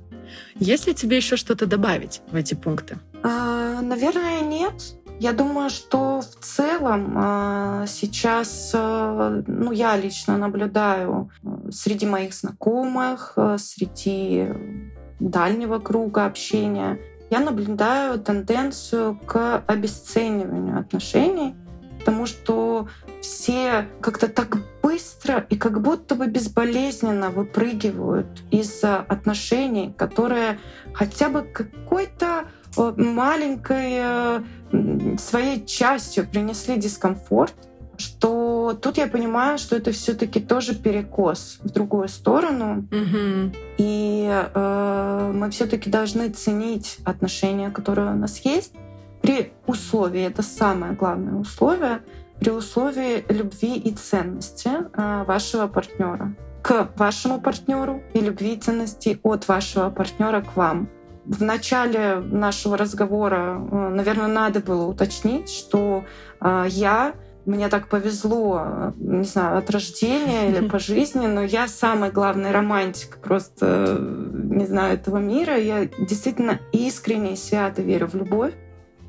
Есть 0.57 0.87
ли 0.87 0.95
тебе 0.95 1.17
еще 1.17 1.37
что-то 1.37 1.67
добавить 1.67 2.21
в 2.31 2.35
эти 2.35 2.55
пункты? 2.55 2.99
А, 3.23 3.81
наверное, 3.83 4.41
нет. 4.41 4.75
Я 5.21 5.33
думаю, 5.33 5.69
что 5.69 6.21
в 6.21 6.45
целом 6.45 7.15
а, 7.17 7.87
сейчас, 7.89 8.71
а, 8.75 9.43
ну, 9.47 9.73
я 9.73 9.97
лично 9.97 10.39
наблюдаю 10.39 11.31
а, 11.43 11.71
среди 11.73 12.07
моих 12.07 12.33
знакомых, 12.33 13.37
среди 13.59 14.47
дальнего 15.19 15.81
круга 15.81 16.27
общения, 16.27 16.99
я 17.31 17.41
наблюдаю 17.41 18.19
тенденцию 18.21 19.19
к 19.27 19.63
обесцениванию 19.67 20.79
отношений, 20.79 21.55
потому 21.99 22.25
что 22.27 22.58
все 23.21 23.89
как-то 24.01 24.29
так 24.29 24.59
быстро 24.83 25.47
и 25.49 25.57
как 25.57 25.81
будто 25.81 26.15
бы 26.15 26.27
безболезненно 26.27 27.31
выпрыгивают 27.31 28.43
из 28.51 28.83
отношений, 28.83 29.93
которые 29.97 30.59
хотя 30.93 31.29
бы 31.29 31.43
какой-то 31.43 32.45
маленькой 32.77 34.43
э, 34.73 35.19
своей 35.19 35.65
частью 35.67 36.27
принесли 36.29 36.77
дискомфорт, 36.77 37.55
что 37.97 38.79
тут 38.81 38.97
я 38.97 39.09
понимаю, 39.09 39.59
что 39.59 39.77
это 39.77 39.91
все-таки 39.91 40.41
тоже 40.41 40.75
перекос 40.75 41.59
в 41.63 41.71
другую 41.71 42.09
сторону, 42.09 42.87
mm-hmm. 42.91 43.57
и 43.79 44.29
э, 44.55 45.33
мы 45.35 45.51
все-таки 45.51 45.91
должны 45.91 46.29
ценить 46.29 46.99
отношения, 47.05 47.71
которые 47.71 48.13
у 48.13 48.17
нас 48.17 48.41
есть, 48.45 48.73
при 49.21 49.53
условии, 49.67 50.23
это 50.23 50.43
самое 50.43 50.93
главное 50.93 51.35
условие, 51.35 52.01
при 52.41 52.51
условии 52.51 53.25
любви 53.29 53.77
и 53.77 53.93
ценности 53.93 54.69
э, 54.69 55.25
вашего 55.25 55.67
партнера 55.67 56.35
к 56.63 56.91
вашему 56.97 57.41
партнеру 57.41 58.03
и 58.15 58.21
любви 58.21 58.55
и 58.55 58.61
ценности 58.61 59.19
от 59.23 59.49
вашего 59.49 59.91
партнера 59.91 60.43
к 60.43 60.57
вам. 60.57 60.89
В 61.25 61.43
начале 61.43 62.17
нашего 62.17 62.77
разговора, 62.77 63.59
э, 63.59 63.89
наверное, 63.89 64.29
надо 64.29 64.61
было 64.61 64.87
уточнить, 64.87 65.51
что 65.51 66.05
э, 66.41 66.65
я 66.69 67.15
мне 67.47 67.69
так 67.69 67.89
повезло, 67.89 68.93
не 68.99 69.25
знаю, 69.25 69.57
от 69.57 69.71
рождения 69.71 70.51
или 70.51 70.69
по 70.69 70.79
жизни, 70.79 71.27
но 71.27 71.43
я 71.43 71.67
самый 71.67 72.11
главный 72.11 72.51
романтик 72.51 73.17
просто, 73.17 73.99
не 74.33 74.67
знаю, 74.67 74.95
этого 74.95 75.17
мира. 75.17 75.57
Я 75.57 75.87
действительно 75.87 76.61
искренне 76.73 77.33
и 77.33 77.37
свято 77.37 77.81
верю 77.81 78.09
в 78.09 78.15
любовь. 78.15 78.53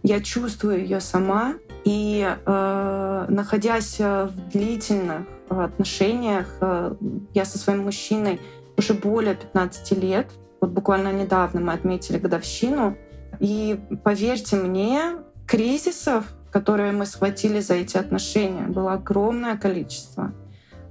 Я 0.03 0.21
чувствую 0.21 0.79
ее 0.79 1.01
сама. 1.01 1.55
И 1.89 2.23
э, 2.23 3.25
находясь 3.29 3.97
в 3.97 4.31
длительных 4.51 5.25
отношениях, 5.49 6.45
э, 6.61 6.93
я 7.33 7.45
со 7.45 7.57
своим 7.57 7.79
мужчиной 7.79 8.39
уже 8.77 8.93
более 8.93 9.33
15 9.33 9.97
лет. 9.97 10.27
Вот 10.61 10.69
буквально 10.69 11.11
недавно 11.11 11.61
мы 11.61 11.73
отметили 11.73 12.19
годовщину. 12.19 12.95
И 13.39 13.79
поверьте 14.03 14.55
мне, 14.55 15.15
кризисов, 15.47 16.25
которые 16.51 16.91
мы 16.91 17.07
схватили 17.07 17.59
за 17.59 17.73
эти 17.73 17.97
отношения, 17.97 18.67
было 18.67 18.93
огромное 18.93 19.57
количество. 19.57 20.31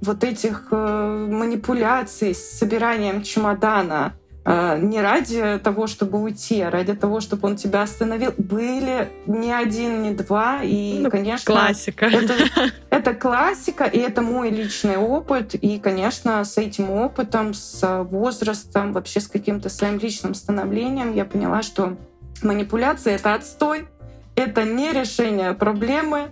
Вот 0.01 0.25
этих 0.25 0.67
э, 0.71 1.27
манипуляций 1.31 2.35
с 2.35 2.59
собиранием 2.59 3.23
чемодана, 3.23 4.18
Э, 4.18 4.18
не 4.45 5.01
ради 5.01 5.59
того, 5.59 5.87
чтобы 5.87 6.21
уйти, 6.21 6.61
а 6.61 6.71
ради 6.71 6.93
того, 6.93 7.19
чтобы 7.19 7.47
он 7.47 7.55
тебя 7.55 7.83
остановил. 7.83 8.33
Были 8.37 9.09
ни 9.27 9.51
один, 9.51 10.01
ни 10.01 10.13
два. 10.13 10.61
И, 10.63 10.99
ну, 10.99 11.11
конечно, 11.11 11.53
классика. 11.53 12.05
Это, 12.05 12.35
это 12.89 13.13
классика, 13.13 13.83
и 13.83 13.99
это 13.99 14.21
мой 14.21 14.49
личный 14.49 14.97
опыт. 14.97 15.53
И, 15.55 15.79
конечно, 15.79 16.43
с 16.43 16.57
этим 16.57 16.89
опытом, 16.89 17.53
с 17.53 18.03
возрастом, 18.03 18.93
вообще 18.93 19.19
с 19.19 19.27
каким-то 19.27 19.69
своим 19.69 19.99
личным 19.99 20.33
становлением 20.33 21.13
я 21.13 21.25
поняла, 21.25 21.61
что 21.61 21.97
манипуляция— 22.41 23.15
это 23.17 23.33
отстой, 23.33 23.87
это 24.35 24.63
не 24.63 24.93
решение 24.93 25.53
проблемы, 25.53 26.29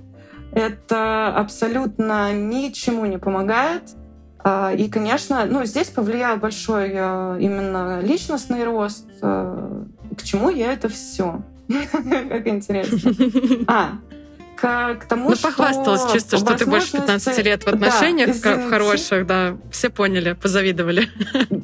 это 0.54 1.28
абсолютно 1.28 2.34
ничему 2.34 3.06
не 3.06 3.18
помогает. 3.18 3.84
А, 4.40 4.74
и, 4.74 4.88
конечно, 4.90 5.46
ну, 5.46 5.66
здесь 5.66 5.88
повлиял 5.88 6.38
большой 6.38 6.92
э, 6.94 7.38
именно 7.40 8.00
личностный 8.02 8.64
рост. 8.64 9.06
Э, 9.22 9.84
к 10.18 10.24
чему 10.24 10.50
я 10.50 10.74
это 10.74 10.90
все? 10.90 11.42
Как 11.92 12.48
интересно. 12.48 13.12
А, 13.68 13.98
к, 14.56 14.96
к 14.96 15.06
тому, 15.06 15.30
ну, 15.30 15.36
что... 15.36 15.50
похвасталась 15.50 16.12
чисто, 16.12 16.38
что 16.38 16.58
ты 16.58 16.66
больше 16.66 16.94
15 16.94 17.46
лет 17.46 17.64
в 17.64 17.68
отношениях 17.68 18.42
да, 18.42 18.56
в 18.56 18.70
хороших, 18.70 19.28
да. 19.28 19.58
Все 19.72 19.90
поняли, 19.90 20.34
позавидовали. 20.34 21.08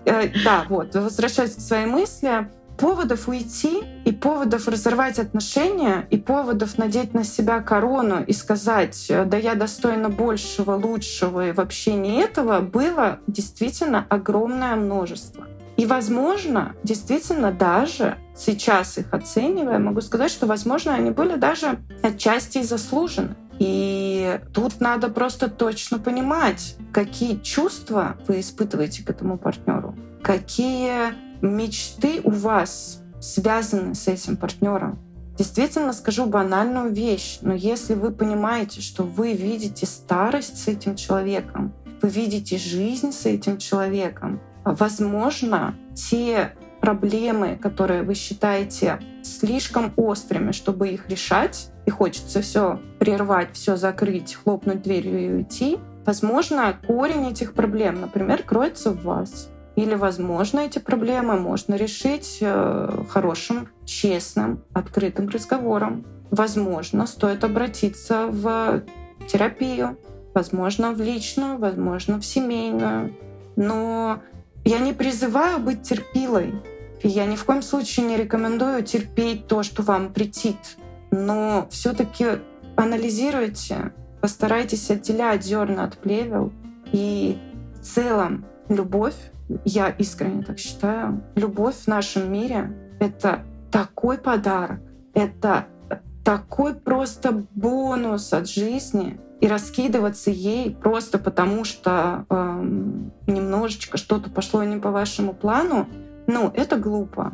Э, 0.06 0.30
да, 0.44 0.66
вот. 0.70 0.94
Возвращаясь 0.94 1.56
к 1.56 1.60
своей 1.60 1.86
мысли, 1.86 2.48
поводов 2.78 3.28
уйти 3.28 3.84
и 4.06 4.12
поводов 4.12 4.68
разорвать 4.68 5.20
отношения 5.20 6.08
и 6.10 6.18
поводов 6.18 6.78
надеть 6.78 7.14
на 7.14 7.24
себя 7.24 7.62
корону 7.62 8.24
и 8.24 8.34
сказать, 8.34 9.06
да 9.10 9.38
я 9.38 9.56
достойна 9.56 10.10
большего, 10.10 10.76
лучшего 10.76 11.50
и 11.50 11.52
вообще 11.52 11.94
не 11.94 12.22
этого, 12.22 12.60
было 12.60 13.20
действительно 13.28 14.06
огромное 14.10 14.76
множество. 14.76 15.48
И, 15.76 15.86
возможно, 15.88 16.76
действительно 16.84 17.52
даже 17.52 18.18
сейчас 18.36 18.98
их 19.00 19.12
оценивая, 19.12 19.80
могу 19.80 20.02
сказать, 20.02 20.32
что, 20.32 20.46
возможно, 20.46 20.94
они 20.94 21.10
были 21.10 21.36
даже 21.36 21.80
отчасти 22.04 22.60
и 22.60 22.64
заслужены. 22.64 23.36
И 23.60 24.40
тут 24.54 24.82
надо 24.82 25.10
просто 25.10 25.50
точно 25.50 25.98
понимать, 26.00 26.76
какие 26.92 27.40
чувства 27.40 28.18
вы 28.28 28.40
испытываете 28.40 29.04
к 29.04 29.10
этому 29.10 29.38
партнеру, 29.38 29.96
какие 30.22 31.14
мечты 31.48 32.22
у 32.24 32.32
вас 32.32 33.02
связаны 33.22 33.96
с 33.96 34.08
этим 34.08 34.38
партнером. 34.38 35.00
Действительно 35.38 35.94
скажу 35.94 36.26
банальную 36.26 36.94
вещь, 36.94 37.40
но 37.42 37.54
если 37.54 37.96
вы 37.96 38.12
понимаете, 38.12 38.82
что 38.82 39.04
вы 39.04 39.34
видите 39.34 39.86
старость 39.86 40.64
с 40.64 40.68
этим 40.68 40.96
человеком, 40.96 41.74
вы 42.02 42.10
видите 42.10 42.58
жизнь 42.58 43.12
с 43.12 43.26
этим 43.26 43.58
человеком, 43.58 44.42
возможно, 44.64 45.76
те 45.96 46.54
проблемы, 46.82 47.58
которые 47.58 48.04
вы 48.04 48.14
считаете 48.14 49.00
слишком 49.24 49.94
острыми, 49.96 50.52
чтобы 50.52 50.90
их 50.90 51.10
решать, 51.10 51.72
и 51.86 51.90
хочется 51.90 52.42
все 52.42 52.80
прервать, 53.00 53.50
все 53.54 53.76
закрыть, 53.76 54.36
хлопнуть 54.36 54.82
дверью 54.82 55.20
и 55.20 55.34
уйти, 55.34 55.80
возможно, 56.06 56.78
корень 56.86 57.32
этих 57.32 57.54
проблем, 57.54 58.02
например, 58.02 58.44
кроется 58.44 58.92
в 58.92 59.04
вас. 59.04 59.50
Или, 59.76 59.96
возможно, 59.96 60.60
эти 60.60 60.80
проблемы 60.80 61.40
можно 61.40 61.74
решить 61.76 62.38
э, 62.42 63.04
хорошим, 63.10 63.70
честным, 63.86 64.64
открытым 64.74 65.30
разговором. 65.30 66.06
Возможно, 66.30 67.08
стоит 67.08 67.44
обратиться 67.44 68.28
в 68.28 68.84
терапию. 69.28 69.98
возможно, 70.34 70.92
в 70.92 71.02
личную, 71.02 71.58
возможно, 71.58 72.20
в 72.20 72.26
семейную. 72.26 73.14
Но 73.56 74.22
я 74.66 74.80
не 74.80 74.94
призываю 74.94 75.60
быть 75.60 75.84
терпилой. 75.84 76.54
Я 77.04 77.26
ни 77.26 77.36
в 77.36 77.44
коем 77.46 77.62
случае 77.62 78.08
не 78.08 78.18
рекомендую 78.18 78.84
терпеть 78.84 79.48
то, 79.48 79.62
что 79.62 79.84
вам 79.84 80.14
претит. 80.14 80.58
Но 81.12 81.68
все-таки 81.70 82.26
анализируйте, 82.76 83.94
постарайтесь 84.22 84.90
отделять 84.90 85.44
зерна 85.44 85.84
от 85.84 85.98
плевел. 85.98 86.52
И 86.92 87.38
в 87.80 87.86
целом 87.86 88.46
любовь, 88.70 89.16
я 89.66 89.90
искренне 89.90 90.44
так 90.44 90.60
считаю, 90.60 91.24
любовь 91.36 91.76
в 91.76 91.88
нашем 91.88 92.32
мире— 92.32 92.72
это 93.00 93.44
такой 93.72 94.18
подарок, 94.18 94.80
это 95.14 95.68
такой 96.24 96.76
просто 96.76 97.46
бонус 97.54 98.34
от 98.34 98.48
жизни, 98.48 99.20
и 99.42 99.48
раскидываться 99.48 100.32
ей 100.32 100.72
просто 100.74 101.18
потому, 101.20 101.66
что 101.66 102.26
эм, 102.30 103.12
немножечко 103.28 103.98
что-то 103.98 104.30
пошло 104.30 104.64
не 104.64 104.78
по 104.78 104.90
вашему 104.90 105.34
плану, 105.34 105.90
ну, 106.28 106.50
это 106.54 106.78
глупо. 106.78 107.34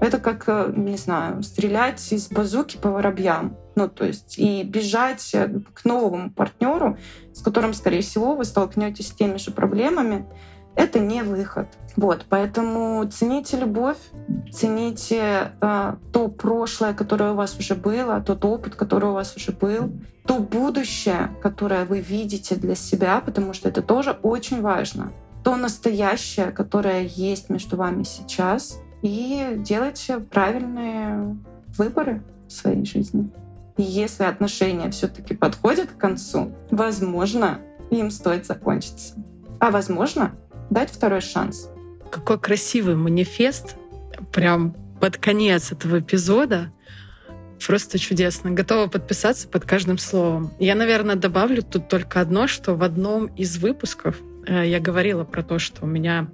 Это 0.00 0.18
как, 0.18 0.44
э, 0.46 0.72
не 0.74 0.96
знаю, 0.96 1.42
стрелять 1.42 2.12
из 2.12 2.28
базуки 2.28 2.78
по 2.78 2.90
воробьям. 2.90 3.58
Ну, 3.74 3.88
то 3.88 4.06
есть 4.06 4.38
и 4.38 4.62
бежать 4.62 5.34
э, 5.34 5.60
к 5.74 5.84
новому 5.84 6.30
партнеру, 6.30 6.96
с 7.34 7.42
которым, 7.42 7.74
скорее 7.74 8.00
всего, 8.00 8.34
вы 8.34 8.46
столкнетесь 8.46 9.08
с 9.08 9.12
теми 9.12 9.36
же 9.36 9.50
проблемами, 9.50 10.26
это 10.80 10.98
не 10.98 11.22
выход. 11.22 11.68
Вот, 11.96 12.24
поэтому 12.28 13.04
цените 13.10 13.58
любовь, 13.58 13.98
цените 14.50 15.52
э, 15.60 15.94
то 16.12 16.28
прошлое, 16.28 16.94
которое 16.94 17.32
у 17.32 17.34
вас 17.34 17.58
уже 17.58 17.74
было, 17.74 18.20
тот 18.20 18.44
опыт, 18.44 18.76
который 18.76 19.10
у 19.10 19.12
вас 19.12 19.36
уже 19.36 19.52
был, 19.52 19.92
то 20.24 20.38
будущее, 20.38 21.30
которое 21.42 21.84
вы 21.84 22.00
видите 22.00 22.54
для 22.54 22.74
себя, 22.74 23.20
потому 23.20 23.52
что 23.52 23.68
это 23.68 23.82
тоже 23.82 24.18
очень 24.22 24.62
важно. 24.62 25.12
То 25.44 25.56
настоящее, 25.56 26.50
которое 26.50 27.02
есть 27.02 27.50
между 27.50 27.76
вами 27.76 28.04
сейчас, 28.04 28.78
и 29.02 29.56
делайте 29.58 30.18
правильные 30.18 31.36
выборы 31.76 32.22
в 32.46 32.52
своей 32.52 32.84
жизни. 32.86 33.30
И 33.76 33.82
если 33.82 34.24
отношения 34.24 34.90
все-таки 34.90 35.34
подходят 35.34 35.90
к 35.90 35.98
концу, 35.98 36.52
возможно, 36.70 37.58
им 37.90 38.10
стоит 38.10 38.46
закончиться. 38.46 39.14
А 39.58 39.70
возможно, 39.70 40.32
дать 40.70 40.90
второй 40.90 41.20
шанс. 41.20 41.68
Какой 42.10 42.38
красивый 42.38 42.96
манифест 42.96 43.76
прям 44.32 44.74
под 45.00 45.16
конец 45.16 45.72
этого 45.72 46.00
эпизода. 46.00 46.72
Просто 47.66 47.98
чудесно. 47.98 48.52
Готова 48.52 48.86
подписаться 48.88 49.46
под 49.48 49.64
каждым 49.64 49.98
словом. 49.98 50.52
Я, 50.58 50.74
наверное, 50.74 51.16
добавлю 51.16 51.62
тут 51.62 51.88
только 51.88 52.20
одно, 52.20 52.46
что 52.46 52.74
в 52.74 52.82
одном 52.82 53.26
из 53.26 53.58
выпусков 53.58 54.16
э, 54.46 54.66
я 54.66 54.80
говорила 54.80 55.24
про 55.24 55.42
то, 55.42 55.58
что 55.58 55.84
у 55.84 55.86
меня 55.86 56.28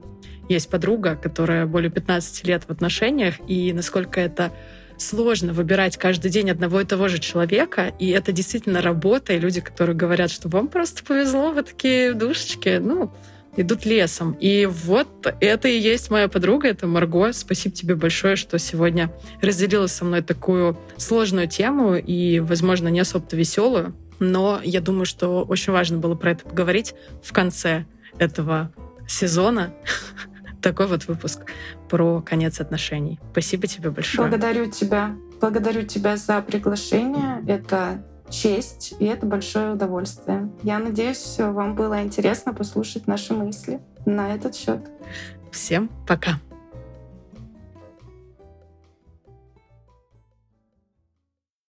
есть 0.48 0.70
подруга, 0.70 1.16
которая 1.16 1.66
более 1.66 1.90
15 1.90 2.46
лет 2.46 2.64
в 2.64 2.70
отношениях, 2.70 3.34
и 3.48 3.72
насколько 3.72 4.20
это 4.20 4.52
сложно 4.98 5.52
выбирать 5.52 5.96
каждый 5.96 6.30
день 6.30 6.50
одного 6.50 6.80
и 6.80 6.84
того 6.84 7.08
же 7.08 7.18
человека, 7.18 7.92
и 7.98 8.10
это 8.10 8.30
действительно 8.30 8.80
работа, 8.80 9.32
и 9.32 9.38
люди, 9.38 9.60
которые 9.60 9.96
говорят, 9.96 10.30
что 10.30 10.48
вам 10.48 10.68
просто 10.68 11.04
повезло, 11.04 11.50
вы 11.50 11.62
такие 11.62 12.14
душечки, 12.14 12.78
ну, 12.80 13.12
идут 13.56 13.84
лесом. 13.84 14.32
И 14.40 14.66
вот 14.66 15.08
это 15.40 15.68
и 15.68 15.78
есть 15.78 16.10
моя 16.10 16.28
подруга, 16.28 16.68
это 16.68 16.86
Марго. 16.86 17.32
Спасибо 17.32 17.74
тебе 17.74 17.94
большое, 17.94 18.36
что 18.36 18.58
сегодня 18.58 19.12
разделила 19.40 19.86
со 19.86 20.04
мной 20.04 20.22
такую 20.22 20.78
сложную 20.96 21.48
тему 21.48 21.96
и, 21.96 22.40
возможно, 22.40 22.88
не 22.88 23.00
особо-то 23.00 23.36
веселую. 23.36 23.94
Но 24.18 24.60
я 24.62 24.80
думаю, 24.80 25.06
что 25.06 25.42
очень 25.42 25.72
важно 25.72 25.98
было 25.98 26.14
про 26.14 26.32
это 26.32 26.44
поговорить 26.44 26.94
в 27.22 27.32
конце 27.32 27.84
этого 28.18 28.72
сезона. 29.06 29.74
Такой 30.62 30.86
вот 30.86 31.06
выпуск 31.06 31.40
про 31.88 32.22
конец 32.22 32.60
отношений. 32.60 33.20
Спасибо 33.32 33.66
тебе 33.66 33.90
большое. 33.90 34.28
Благодарю 34.28 34.70
тебя. 34.70 35.14
Благодарю 35.40 35.82
тебя 35.82 36.16
за 36.16 36.40
приглашение. 36.40 37.42
Это 37.46 38.02
честь, 38.30 38.94
и 38.98 39.04
это 39.06 39.26
большое 39.26 39.72
удовольствие. 39.72 40.50
Я 40.62 40.78
надеюсь, 40.78 41.36
вам 41.38 41.74
было 41.74 42.02
интересно 42.02 42.52
послушать 42.52 43.06
наши 43.06 43.34
мысли 43.34 43.80
на 44.04 44.34
этот 44.34 44.54
счет. 44.54 44.80
Всем 45.50 45.90
пока. 46.06 46.38